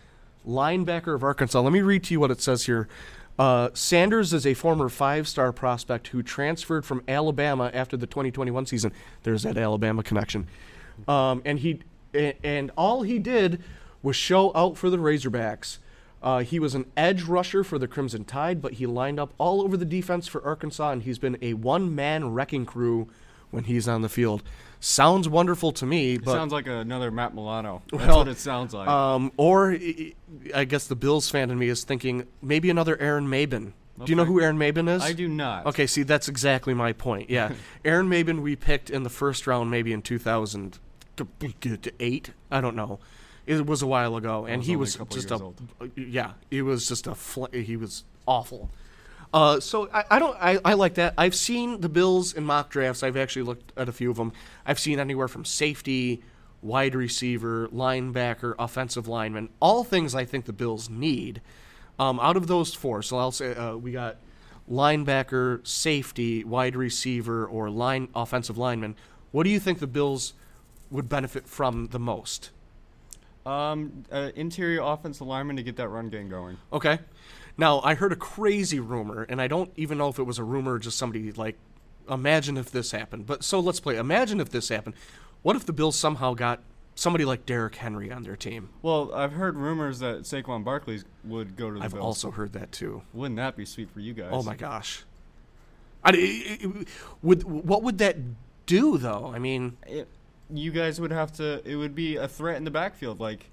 [0.47, 1.61] linebacker of Arkansas.
[1.61, 2.89] Let me read to you what it says here.
[3.39, 8.93] Uh, Sanders is a former five-star prospect who transferred from Alabama after the 2021 season.
[9.23, 10.47] There's that Alabama connection,
[11.09, 11.81] um, and he
[12.13, 13.61] and all he did
[14.03, 15.79] was show out for the Razorbacks.
[16.23, 19.63] Uh, he was an edge rusher for the Crimson Tide, but he lined up all
[19.63, 23.09] over the defense for Arkansas, and he's been a one-man wrecking crew
[23.55, 24.43] when he's on the field.
[24.81, 27.81] Sounds wonderful to me, It sounds like another Matt Milano.
[27.91, 28.87] That's Well, what it sounds like.
[28.87, 29.77] um, or
[30.55, 33.73] I- guess the Bills fan in me is thinking maybe another Aaron Maybin.
[34.05, 35.03] Do you know who Aaron Maybin is?
[35.03, 35.67] I do not.
[35.67, 37.31] Okay, see, that's exactly my point.
[37.31, 37.53] Yeah,
[37.85, 42.31] Aaron Maybin we picked in the first round, maybe in 2008.
[42.51, 42.99] I don't know.
[43.47, 45.61] It was a while ago, and was he was just a old.
[45.97, 46.33] yeah.
[46.51, 48.71] It was just a fl- he was awful.
[49.35, 51.15] Uh, so I, I don't I, I like that.
[51.19, 53.03] I've seen the Bills in mock drafts.
[53.03, 54.33] I've actually looked at a few of them.
[54.65, 56.23] I've seen anywhere from safety,
[56.63, 61.41] wide receiver, linebacker, offensive lineman, all things I think the Bills need.
[61.99, 64.19] Um, out of those four, so I'll say uh, we got
[64.71, 68.95] linebacker, safety, wide receiver, or line offensive lineman.
[69.33, 70.35] What do you think the Bills
[70.93, 72.51] would benefit from the most?
[73.45, 76.57] Um, uh, interior offensive lineman to get that run game going.
[76.73, 77.01] Okay.
[77.57, 80.45] Now, I heard a crazy rumor, and I don't even know if it was a
[80.45, 81.57] rumor or just somebody like,
[82.11, 83.27] imagine if this happened.
[83.27, 83.97] But so let's play.
[83.97, 84.95] Imagine if this happened.
[85.43, 86.61] What if the Bills somehow got
[86.97, 88.71] somebody like Derrick Henry on their team?
[88.83, 92.05] Well, I've heard rumors that Saquon Barkley would go to the I've Bills.
[92.05, 93.03] also heard that too.
[93.13, 94.31] Wouldn't that be sweet for you guys?
[94.33, 95.05] Oh my gosh.
[96.03, 96.89] I, it- it-
[97.23, 98.17] would what would that
[98.67, 99.31] do though?
[99.35, 100.09] I mean, It,
[100.53, 101.63] you guys would have to.
[101.65, 103.21] It would be a threat in the backfield.
[103.21, 103.47] Like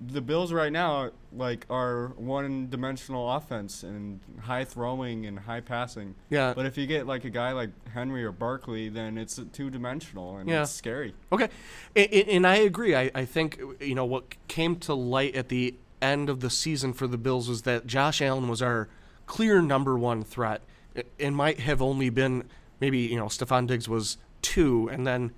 [0.00, 6.14] the Bills right now, like are one-dimensional offense and high throwing and high passing.
[6.30, 6.52] yeah.
[6.54, 10.48] But if you get like a guy like Henry or Barkley, then it's two-dimensional and
[10.48, 10.62] Yeah.
[10.62, 11.14] it's scary.
[11.30, 11.48] Okay,
[11.96, 12.94] and, and I agree.
[12.94, 16.92] I, I think you know what came to light at the end of the season
[16.92, 18.88] for the Bills was that Josh Allen was our
[19.26, 20.62] clear number one threat.
[20.94, 22.44] It, it might have only been
[22.80, 25.32] maybe you know Stefon Diggs was two, and then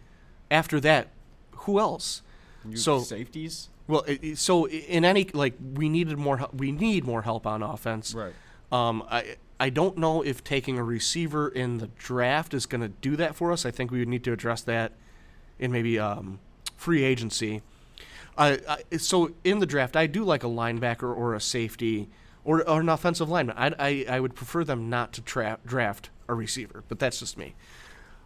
[0.51, 1.09] after that,
[1.53, 2.23] who else?
[2.69, 6.39] You So- safeties, Well, it, it- so in any like we needed more.
[6.39, 8.15] hel- We need more help on offense.
[8.15, 8.33] right?
[8.73, 12.89] Um, I I don't know if taking a receiver in the draft is going to
[12.89, 13.65] do that for us.
[13.65, 14.93] I think we would need to address that
[15.59, 16.41] in maybe um,
[16.77, 17.63] free agency.
[18.37, 18.59] I,
[18.93, 22.09] I, so in the draft, I do like a linebacker or a safety
[22.45, 23.55] or, or an offensive lineman.
[23.57, 27.39] I, I, I would prefer them not to tra- draft a receiver, but that's just
[27.39, 27.55] me.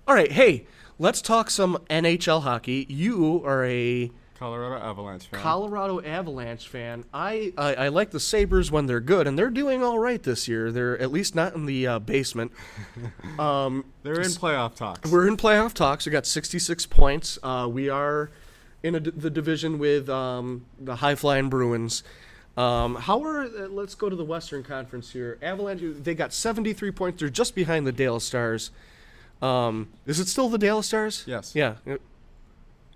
[0.06, 0.66] All right, hey,
[0.98, 2.86] let's talk some NHL hockey.
[2.88, 5.40] You are a Colorado Avalanche fan.
[5.40, 7.04] Colorado Avalanche fan.
[7.12, 10.46] I, I I like the Sabres when they're good, and they're doing all right this
[10.46, 10.70] year.
[10.70, 12.52] They're at least not in the uh, basement.
[13.38, 15.08] Um, They're in playoff talks.
[15.10, 16.04] we're in playoff talks.
[16.06, 17.38] We got 66 points.
[17.40, 18.30] Uh, we are
[18.82, 22.02] in a the division with um, the high flying Bruins.
[22.56, 25.38] Um, how are uh, let's go to the Western Conference here.
[25.40, 27.20] Avalanche they got 73 points.
[27.20, 28.72] They're just behind the Dallas Stars.
[29.40, 31.22] Um, is it still the Dallas Stars?
[31.26, 31.54] Yes.
[31.54, 31.76] Yeah.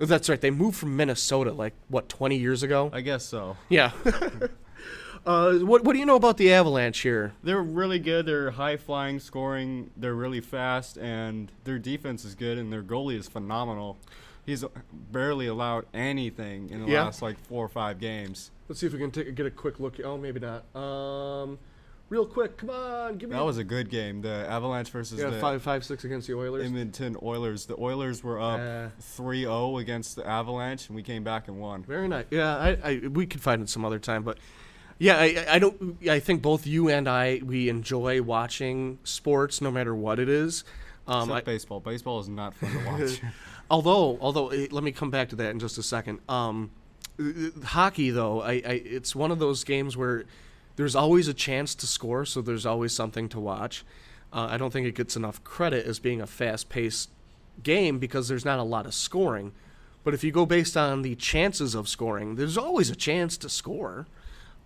[0.03, 0.41] Uh, That's right.
[0.41, 2.91] They moved from Minnesota like what 20 years ago.
[2.93, 3.57] I guess so.
[3.69, 3.93] Yeah.
[5.27, 7.33] uh, what what do you know about the Avalanche here?
[7.43, 8.27] They're really good.
[8.27, 9.91] They're high flying, scoring.
[9.97, 13.97] They're really fast, and their defense is good, and their goalie is phenomenal.
[14.45, 17.05] He's barely allowed anything in the Yeah.
[17.05, 18.51] last like four or five games.
[18.69, 20.01] Let's see if we can take, get a quick look.
[20.03, 20.65] Oh, maybe not.
[20.75, 21.59] Um,
[22.13, 23.37] real quick, come on, give me.
[23.37, 24.21] That was a good game.
[24.21, 26.67] The Avalanche versus yeah, the five five six against the Oilers.
[26.67, 27.65] Edmonton Oilers.
[27.65, 31.83] The Oilers were up Uh, 3-0 against the Avalanche, and we came back and won.
[31.83, 32.27] Very nice.
[32.31, 34.37] Yeah, I, I we could find it some other time, but
[34.99, 36.07] yeah, I, I don't.
[36.07, 40.65] I think both you and I we enjoy watching sports, no matter what it is.
[41.09, 41.81] Um, Except I, baseball.
[41.81, 43.21] Baseball is not fun to watch.
[43.71, 46.21] although, although, eh, let me come back to that in just a second.
[46.29, 46.71] Um,
[47.65, 50.27] hockey, though, I, I it's one of those games where
[50.77, 53.85] there's always a chance to score, so there's always something to watch.
[54.33, 57.11] Uh, I don't think it gets enough credit as being a fast-paced
[57.63, 59.53] game because there's not a lot of scoring.
[60.05, 63.49] But if you go based on the chances of scoring, there's always a chance to
[63.49, 64.07] score.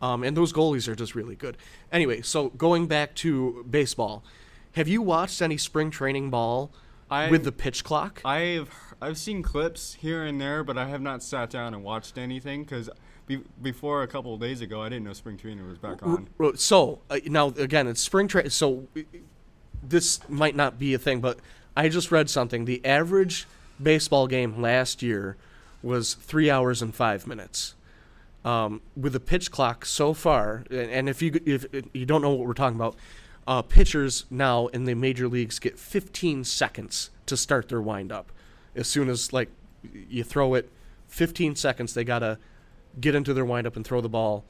[0.00, 1.56] Um, and those goalies are just really good.
[1.90, 4.22] Anyway, so going back to baseball,
[4.72, 6.70] have you watched any spring training ball
[7.10, 8.20] I- with the pitch clock?
[8.24, 12.16] I've I've seen clips here and there, but I have not sat down and watched
[12.16, 12.88] anything because
[13.26, 16.28] be, before a couple of days ago, I didn't know spring training was back on.
[16.56, 18.50] So uh, now again, it's spring training.
[18.50, 18.86] So
[19.82, 21.38] this might not be a thing, but
[21.76, 22.64] I just read something.
[22.64, 23.46] The average
[23.82, 25.36] baseball game last year
[25.82, 27.74] was three hours and five minutes.
[28.44, 32.30] Um, with the pitch clock so far, and- and if you if you don't know
[32.32, 32.94] what we're talking about,
[33.48, 38.30] uh, pitchers now in the major leagues get 15 seconds to start their windup.
[38.76, 39.48] As soon as like
[40.08, 40.70] you throw it,
[41.08, 42.38] 15 seconds they gotta
[43.00, 44.44] get into their windup and throw the ball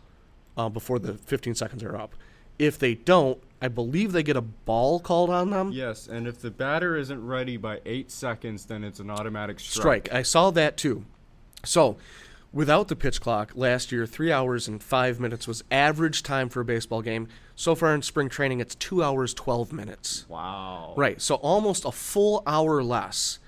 [0.57, 2.15] uh, before the 15 seconds are up.
[2.59, 5.73] If they don't, I believe they get a ball called on them.
[5.73, 10.07] Yes, and if the batter isn't ready by eight seconds, then it's an automatic strike.
[10.09, 10.15] strike.
[10.15, 11.05] I saw that too.
[11.65, 11.97] So,
[12.53, 16.61] without the pitch clock, last year, three hours and five minutes was average time for
[16.61, 17.29] a baseball game.
[17.55, 20.27] So far in spring training, it's two hours, 12 minutes.
[20.29, 20.95] Wow.
[20.97, 21.21] Right.
[21.21, 23.39] So, almost a full hour less.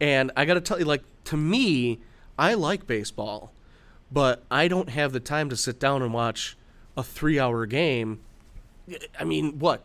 [0.00, 2.00] And I got to tell you, like, to me,
[2.38, 3.52] I like baseball,
[4.12, 6.56] but I don't have the time to sit down and watch
[6.96, 8.20] a three hour game.
[9.18, 9.84] I mean, what?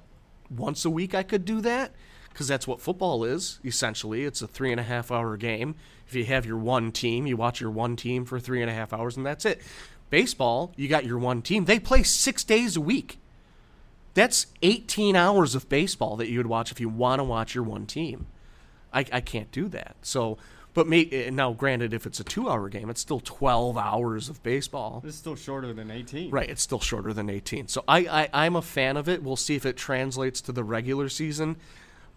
[0.49, 1.91] Once a week I could do that?
[2.29, 4.23] Because that's what football is, essentially.
[4.23, 5.75] It's a three and a half hour game.
[6.07, 8.73] If you have your one team, you watch your one team for three and a
[8.73, 9.61] half hours, and that's it.
[10.09, 11.65] Baseball, you got your one team.
[11.65, 13.19] They play six days a week.
[14.13, 17.63] That's 18 hours of baseball that you would watch if you want to watch your
[17.63, 18.27] one team.
[18.93, 19.95] I, I can't do that.
[20.01, 20.37] So,
[20.77, 24.29] but may, eh, now, granted, if it's a two hour game, it's still 12 hours
[24.29, 25.01] of baseball.
[25.03, 26.29] It's still shorter than 18.
[26.29, 27.67] Right, it's still shorter than 18.
[27.67, 29.23] So I, I I'm a fan of it.
[29.23, 31.55] We'll see if it translates to the regular season.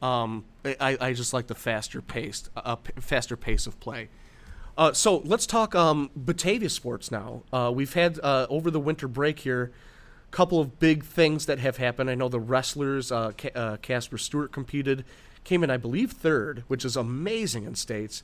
[0.03, 4.11] Um, I, I just like the faster paced, uh, faster pace of play.
[4.77, 7.45] Uh, so let's talk um, Batavia sports now.
[7.51, 9.73] Uh, we've had uh, over the winter break here,
[10.29, 12.11] a couple of big things that have happened.
[12.11, 15.07] I know the wrestlers, uh, uh, Casper Stewart competed,
[15.45, 18.23] came in I believe third, which is amazing in states.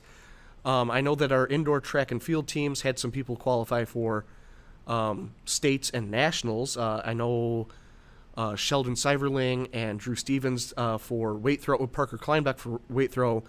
[0.65, 4.25] Um, I know that our indoor track and field teams had some people qualify for
[4.85, 6.75] um, states and nationals.
[6.77, 7.67] Uh, I know
[8.35, 13.11] uh, Sheldon Seiverling and Drew Stevens uh, for weight throw, with Parker Kleinbeck for weight
[13.11, 13.43] throw.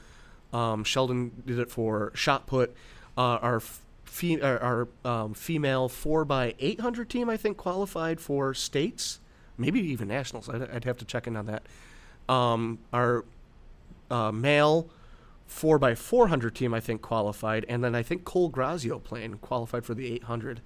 [0.52, 2.74] Um, Sheldon did it for shot put.
[3.16, 3.61] Uh, our
[4.04, 9.20] fe- our, um, female four by eight hundred team, I think, qualified for states,
[9.56, 10.48] maybe even nationals.
[10.48, 11.62] I'd, I'd have to check in on that.
[12.32, 13.24] Um, our
[14.11, 14.88] uh, male
[15.49, 19.38] four by four hundred team, I think, qualified, and then I think Cole Grazio playing
[19.38, 20.61] qualified for the eight hundred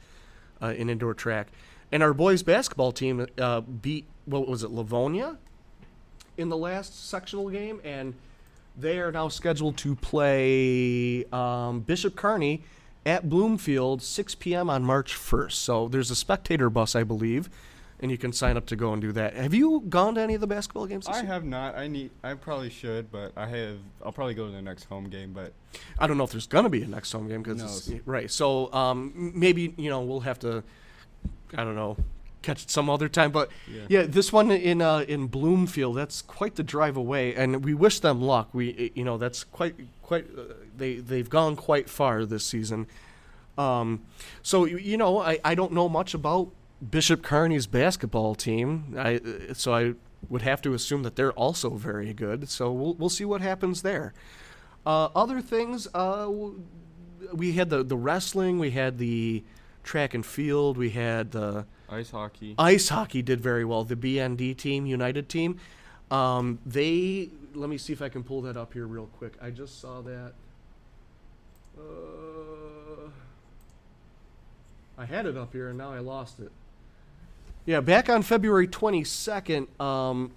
[0.61, 1.49] uh, in indoor track.
[1.91, 5.39] And our boys basketball team uh, beat what was it, Livonia,
[6.37, 8.15] in the last sectional game, and
[8.77, 12.63] they are now scheduled to play um, Bishop Kearney
[13.05, 14.71] at Bloomfield 6 p.m.
[14.71, 15.53] on March 1st.
[15.53, 17.51] So there's a spectator bus, I believe,
[18.03, 19.35] and you can sign up to go and do that.
[19.35, 21.07] Have you gone to any of the basketball games?
[21.07, 21.27] This I year?
[21.29, 21.77] have not.
[21.77, 22.11] I need.
[22.23, 23.79] I probably should, but I have.
[24.05, 25.33] I'll probably go to the next home game.
[25.33, 25.53] But
[25.99, 28.31] I don't know if there's gonna be a next home game because right.
[28.31, 30.65] So um, maybe you know we'll have to,
[31.57, 31.97] I don't know,
[32.43, 33.31] catch it some other time.
[33.31, 33.83] But Yeah.
[33.89, 38.01] yeah, this one in uh, in Bloomfield, that's quite the drive away, and we wish
[38.01, 38.49] them luck.
[38.53, 42.89] We you know that's quite quite uh, they they've gone quite far this season.
[43.57, 44.01] Um,
[44.43, 46.51] so you know I, I don't know much about
[46.91, 48.95] Bishop Kearney's basketball team.
[48.99, 49.21] I
[49.53, 49.95] so I
[50.29, 52.49] would have to assume that they're also very good.
[52.49, 54.15] So we'll we'll see what happens there.
[54.85, 56.29] Uh, other things, uh,
[57.33, 59.45] we had the the wrestling, we had the
[59.85, 62.55] track and field, we had the Ice hockey.
[62.59, 63.85] ice hockey did very well.
[63.85, 65.59] The BND team, United team,
[66.11, 69.35] um, they let me see if I can pull that up here real quick.
[69.43, 70.33] I just saw that.
[71.79, 73.11] Uh,
[74.99, 76.51] I had it up here and now I lost it.
[77.65, 80.33] Yeah, back on February 22nd, um,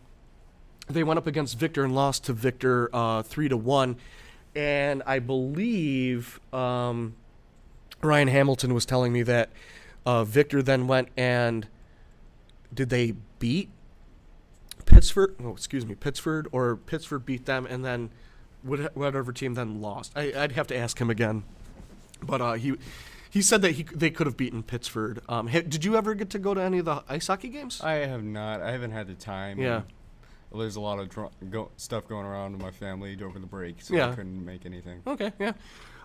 [0.88, 3.96] they went up against Victor and lost to Victor uh, three to one,
[4.56, 7.16] and I believe um,
[8.04, 9.50] Ryan Hamilton was telling me that
[10.06, 11.68] uh, Victor then went and
[12.72, 13.70] did they beat
[14.86, 15.34] Pittsburgh?
[15.44, 18.12] Oh, excuse me, Pittsburgh or Pittsburgh beat them, and then
[18.62, 20.12] whatever team then lost.
[20.16, 21.44] I, I'd have to ask him again,
[22.22, 22.76] but uh, he
[23.36, 25.20] he said that he they could have beaten Pittsburgh.
[25.28, 27.82] Um, ha- did you ever get to go to any of the ice hockey games?
[27.82, 28.62] I have not.
[28.62, 29.60] I haven't had the time.
[29.60, 29.82] Yeah.
[30.52, 33.46] and There's a lot of dr- go- stuff going around with my family over the
[33.46, 34.12] break, so Yeah.
[34.12, 35.02] I couldn't make anything.
[35.06, 35.52] Okay, yeah.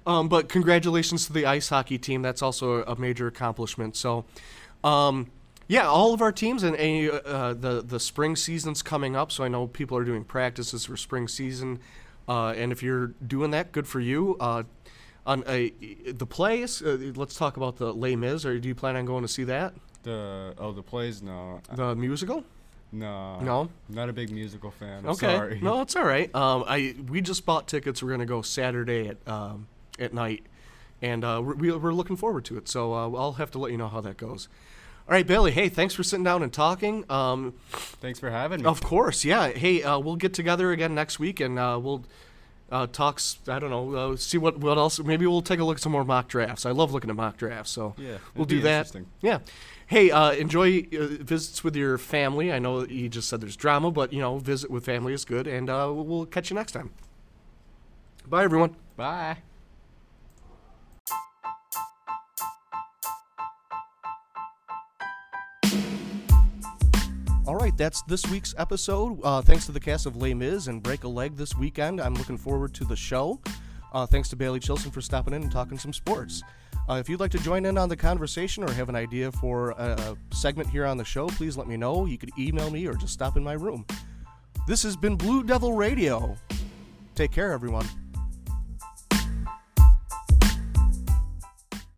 [0.06, 2.20] Um, but congratulations to the ice hockey team.
[2.20, 3.94] That's also a major accomplishment.
[3.94, 4.24] So,
[4.82, 5.30] um,
[5.68, 9.30] yeah, all of our teams and uh, uh, the the spring season's coming up.
[9.30, 11.78] So I know people are doing practices for spring season,
[12.28, 14.36] uh, and if you're doing that, good for you.
[14.40, 14.64] Uh,
[15.30, 15.70] on a,
[16.12, 18.44] the plays, uh, let's talk about the Les Mis.
[18.44, 19.74] Or do you plan on going to see that?
[20.02, 22.42] The oh the plays no The musical?
[22.92, 23.68] no No?
[23.88, 25.04] not a big musical fan.
[25.04, 25.34] I'm Okay.
[25.36, 25.60] sorry.
[25.60, 26.34] No, it's all right.
[26.34, 28.02] Um, I we just bought tickets.
[28.02, 29.66] We're gonna go Saturday at um,
[29.98, 30.42] at night,
[31.02, 32.66] and uh, we're, we're looking forward to it.
[32.68, 34.48] So uh, I'll have to let you know how that goes.
[35.06, 35.50] All right, Bailey.
[35.50, 37.04] Hey, thanks for sitting down and talking.
[37.10, 37.54] Um,
[38.00, 38.66] Thanks for having me.
[38.66, 39.48] of course, yeah.
[39.50, 42.04] Hey, uh, we'll get together again next week, and uh, we'll
[42.70, 43.16] uh, talk.
[43.16, 43.94] s- I don't know.
[44.12, 44.98] Uh, see what what else.
[45.00, 46.64] Maybe we'll take a look at some more mock drafts.
[46.66, 47.70] I love looking at mock drafts.
[47.72, 48.78] So Yeah, we'll do that.
[48.86, 49.06] interesting.
[49.22, 49.38] Yeah.
[49.86, 52.52] Hey, uh, enjoy uh, visits with your family.
[52.52, 55.46] I know you just said there's drama, but you know, visit with family is good,
[55.48, 56.90] and uh, we'll catch you next time.
[58.28, 58.76] Bye, everyone.
[58.96, 59.38] Bye.
[67.50, 69.18] All right, that's this week's episode.
[69.24, 72.00] Uh, thanks to the cast of Les Mis and Break a Leg this weekend.
[72.00, 73.40] I'm looking forward to the show.
[73.92, 76.44] Uh, thanks to Bailey Chilson for stopping in and talking some sports.
[76.88, 79.70] Uh, if you'd like to join in on the conversation or have an idea for
[79.72, 82.06] a, a segment here on the show, please let me know.
[82.06, 83.84] You could email me or just stop in my room.
[84.68, 86.36] This has been Blue Devil Radio.
[87.16, 87.88] Take care, everyone.